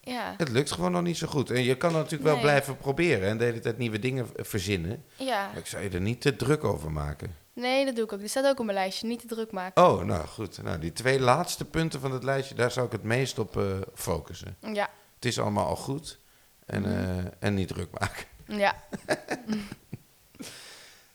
Ja, 0.00 0.34
Het 0.36 0.48
lukt 0.48 0.70
gewoon 0.70 0.92
nog 0.92 1.02
niet 1.02 1.16
zo 1.16 1.26
goed. 1.26 1.50
En 1.50 1.62
je 1.62 1.76
kan 1.76 1.92
natuurlijk 1.92 2.22
wel 2.22 2.40
blijven 2.40 2.76
proberen 2.76 3.28
en 3.28 3.38
de 3.38 3.44
hele 3.44 3.60
tijd 3.60 3.78
nieuwe 3.78 3.98
dingen 3.98 4.28
verzinnen. 4.36 5.04
ja. 5.16 5.46
Maar 5.46 5.58
ik 5.58 5.66
zou 5.66 5.82
je 5.82 5.88
er 5.90 6.00
niet 6.00 6.20
te 6.20 6.36
druk 6.36 6.64
over 6.64 6.92
maken. 6.92 7.36
Nee, 7.60 7.84
dat 7.84 7.94
doe 7.96 8.04
ik 8.04 8.12
ook. 8.12 8.18
Die 8.18 8.28
staat 8.28 8.44
ook 8.46 8.58
op 8.58 8.64
mijn 8.64 8.78
lijstje. 8.78 9.06
Niet 9.06 9.20
te 9.20 9.26
druk 9.26 9.50
maken. 9.52 9.84
Oh, 9.84 10.02
nou 10.04 10.26
goed. 10.26 10.62
Nou, 10.62 10.78
die 10.78 10.92
twee 10.92 11.20
laatste 11.20 11.64
punten 11.64 12.00
van 12.00 12.12
het 12.12 12.22
lijstje, 12.22 12.54
daar 12.54 12.70
zou 12.70 12.86
ik 12.86 12.92
het 12.92 13.02
meest 13.02 13.38
op 13.38 13.56
eh, 13.56 13.64
focussen. 13.94 14.56
Ja, 14.72 14.90
Het 15.14 15.24
is 15.24 15.38
allemaal 15.40 15.66
al 15.66 15.76
goed 15.76 16.18
en, 16.66 16.80
Mhm. 16.80 16.90
eh, 16.90 17.24
en 17.38 17.54
niet 17.54 17.68
druk 17.68 17.88
maken. 17.98 18.24
ja. 18.46 18.74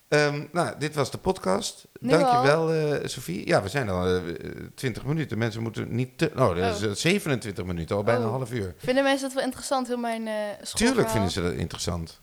Ehm, 0.07 0.43
nou, 0.51 0.75
dit 0.79 0.95
was 0.95 1.11
de 1.11 1.17
podcast. 1.17 1.87
Nu 1.99 2.09
Dankjewel, 2.09 2.73
eh 2.73 3.07
Sophie. 3.07 3.47
Ja, 3.47 3.61
we 3.61 3.69
zijn 3.69 3.89
al 3.89 4.15
eh, 4.15 4.21
20 4.75 5.05
minuten. 5.05 5.37
Mensen 5.37 5.61
moeten 5.61 5.95
niet 5.95 6.17
te... 6.17 6.31
Oh, 6.35 6.55
dat 6.55 6.75
is 6.75 6.83
Oh. 6.83 6.89
eh, 6.89 6.95
27 6.95 7.65
minuten, 7.65 7.95
al 7.95 8.03
bijna 8.03 8.19
een 8.21 8.25
Oh. 8.27 8.31
half 8.35 8.51
uur. 8.51 8.73
Vinden 8.77 9.03
mensen 9.03 9.23
dat 9.27 9.33
wel 9.35 9.43
interessant, 9.45 9.87
heel 9.87 9.97
mijn? 9.97 10.29
Tuurlijk 10.73 11.09
vinden 11.09 11.31
ze 11.31 11.41
dat 11.41 11.53
interessant. 11.53 12.21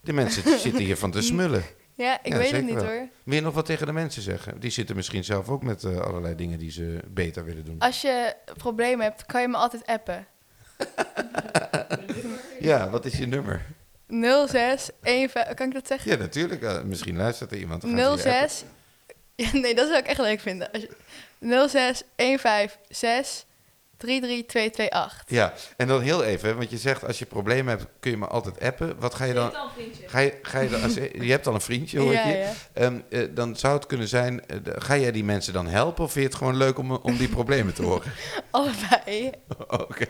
De 0.00 0.12
mensen 0.12 0.42
zitten 0.58 0.82
hier 0.82 0.96
van 0.96 1.10
te 1.10 1.22
smullen. 1.32 1.62
Ja, 2.02 2.18
ik 2.22 2.32
Ja, 2.32 2.38
weet 2.38 2.50
het 2.50 2.64
niet 2.64 2.74
wel. 2.74 2.84
hoor. 2.84 3.08
Wil 3.22 3.34
je 3.34 3.40
nog 3.40 3.54
wat 3.54 3.66
tegen 3.66 3.86
de 3.86 3.92
mensen 3.92 4.22
zeggen? 4.22 4.60
Die 4.60 4.70
zitten 4.70 4.96
misschien 4.96 5.24
zelf 5.24 5.48
ook 5.48 5.62
met 5.62 5.84
eh, 5.84 5.96
allerlei 5.96 6.34
dingen 6.34 6.58
die 6.58 6.70
ze 6.70 7.00
beter 7.08 7.44
willen 7.44 7.64
doen. 7.64 7.78
Als 7.78 8.00
je 8.00 8.34
problemen 8.56 9.04
hebt, 9.04 9.26
kan 9.26 9.40
je 9.40 9.48
me 9.48 9.56
altijd 9.56 9.86
appen. 9.86 10.26
Ja, 12.60 12.90
wat 12.90 13.04
is 13.04 13.18
je 13.18 13.26
nummer? 13.26 13.62
0615... 14.08 15.54
Kan 15.54 15.66
ik 15.66 15.74
dat 15.74 15.86
zeggen? 15.86 16.10
Ja, 16.10 16.16
natuurlijk. 16.16 16.62
eh, 16.62 16.82
misschien 16.82 17.16
luistert 17.16 17.50
er 17.52 17.58
iemand. 17.58 17.82
dan 17.82 17.96
gaan 17.98 18.18
ze 18.18 18.28
je 18.28 18.34
appen. 18.34 18.48
06... 18.50 18.64
Ja, 19.52 19.58
nee, 19.60 19.74
dat 19.74 19.86
zou 19.86 19.98
ik 19.98 20.06
echt 20.06 20.18
leuk 20.18 20.40
vinden. 20.40 20.70
Als 20.72 20.82
je... 20.82 20.88
06156 21.68 23.44
33228. 24.06 25.22
Ja, 25.26 25.52
en 25.76 25.86
dan 25.88 26.00
heel 26.00 26.22
even, 26.24 26.56
want 26.56 26.70
je 26.70 26.78
zegt 26.78 27.06
als 27.06 27.18
je 27.18 27.26
problemen 27.26 27.76
hebt, 27.78 27.86
kun 28.00 28.10
je 28.10 28.16
me 28.16 28.26
altijd 28.26 28.60
appen. 28.60 28.96
Wat 28.98 29.14
ga 29.14 29.24
je 29.24 29.34
dan... 29.34 29.52
Ga 30.06 30.18
je, 30.18 30.38
ga 30.42 30.60
je, 30.60 30.68
dan 30.68 30.82
als, 30.82 30.94
je 30.94 31.30
hebt 31.30 31.46
al 31.46 31.54
een 31.54 31.60
vriendje, 31.60 31.98
hoor 31.98 32.12
ik 32.12 32.18
Ja, 32.18 32.28
je. 32.28 32.36
ja. 32.38 32.52
Ehm, 32.72 33.00
eh, 33.10 33.28
dan 33.30 33.56
zou 33.56 33.74
het 33.74 33.86
kunnen 33.86 34.08
zijn, 34.08 34.46
eh, 34.46 34.56
ga 34.64 34.96
jij 34.96 35.12
die 35.12 35.24
mensen 35.24 35.52
dan 35.52 35.66
helpen 35.66 36.04
of 36.04 36.12
vind 36.12 36.24
je 36.24 36.30
het 36.30 36.38
gewoon 36.38 36.56
leuk 36.56 36.78
om, 36.78 36.90
om 36.92 37.16
die 37.16 37.28
problemen 37.28 37.74
te 37.74 37.82
horen? 37.82 38.12
Allebei. 38.50 39.30
Oké. 39.68 40.06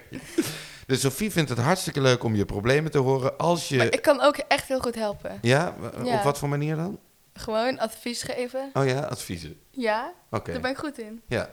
Dus 0.86 1.00
Sophie 1.00 1.30
vindt 1.32 1.50
het 1.50 1.58
hartstikke 1.58 2.00
leuk 2.00 2.22
om 2.24 2.34
je 2.34 2.44
problemen 2.44 2.90
te 2.90 2.98
horen 2.98 3.38
als 3.38 3.68
je... 3.68 3.76
Maar 3.76 3.86
ik 3.92 4.02
kan 4.02 4.20
ook 4.20 4.36
echt 4.36 4.68
heel 4.68 4.80
goed 4.80 4.94
helpen. 4.94 5.38
Ja? 5.42 5.74
Op 6.04 6.22
wat 6.22 6.38
voor 6.38 6.48
manier 6.48 6.76
dan? 6.76 6.98
Gewoon 7.34 7.78
advies 7.78 8.22
geven. 8.22 8.70
Oh 8.72 8.86
ja, 8.86 9.00
adviezen. 9.00 9.60
Ja, 9.70 10.12
Oké. 10.30 10.52
daar 10.52 10.60
ben 10.60 10.70
ik 10.70 10.76
goed 10.76 10.98
in. 10.98 11.22
Ja. 11.26 11.50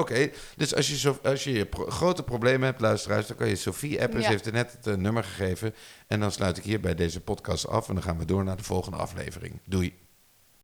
Oké, 0.00 0.30
dus 0.56 0.74
als 0.74 0.88
je, 0.88 0.96
zo, 0.96 1.18
als 1.22 1.44
je, 1.44 1.66
pro- 1.66 1.90
grote 1.90 2.22
problemen 2.22 2.66
hebt, 2.68 2.80
luisteraars, 2.80 3.26
dan 3.26 3.36
kan 3.36 3.48
je 3.48 3.56
Sophie 3.56 3.98
Ja. 4.22 4.28
heeft 4.28 4.46
er 4.46 4.52
net 4.52 4.72
het 4.72 4.86
eh, 4.86 4.94
nummer 4.94 5.24
gegeven. 5.24 5.74
En 6.06 6.20
dan 6.20 6.32
sluit 6.32 6.56
ik 6.58 6.64
hier 6.64 6.80
bij 6.80 6.94
deze 6.94 7.20
podcast 7.20 7.68
af 7.68 7.88
en 7.88 7.94
dan 7.94 8.02
gaan 8.02 8.18
we 8.18 8.24
door 8.24 8.44
naar 8.44 8.56
de 8.56 8.62
volgende 8.64 8.96
aflevering. 8.98 9.60
Doei. 9.64 9.94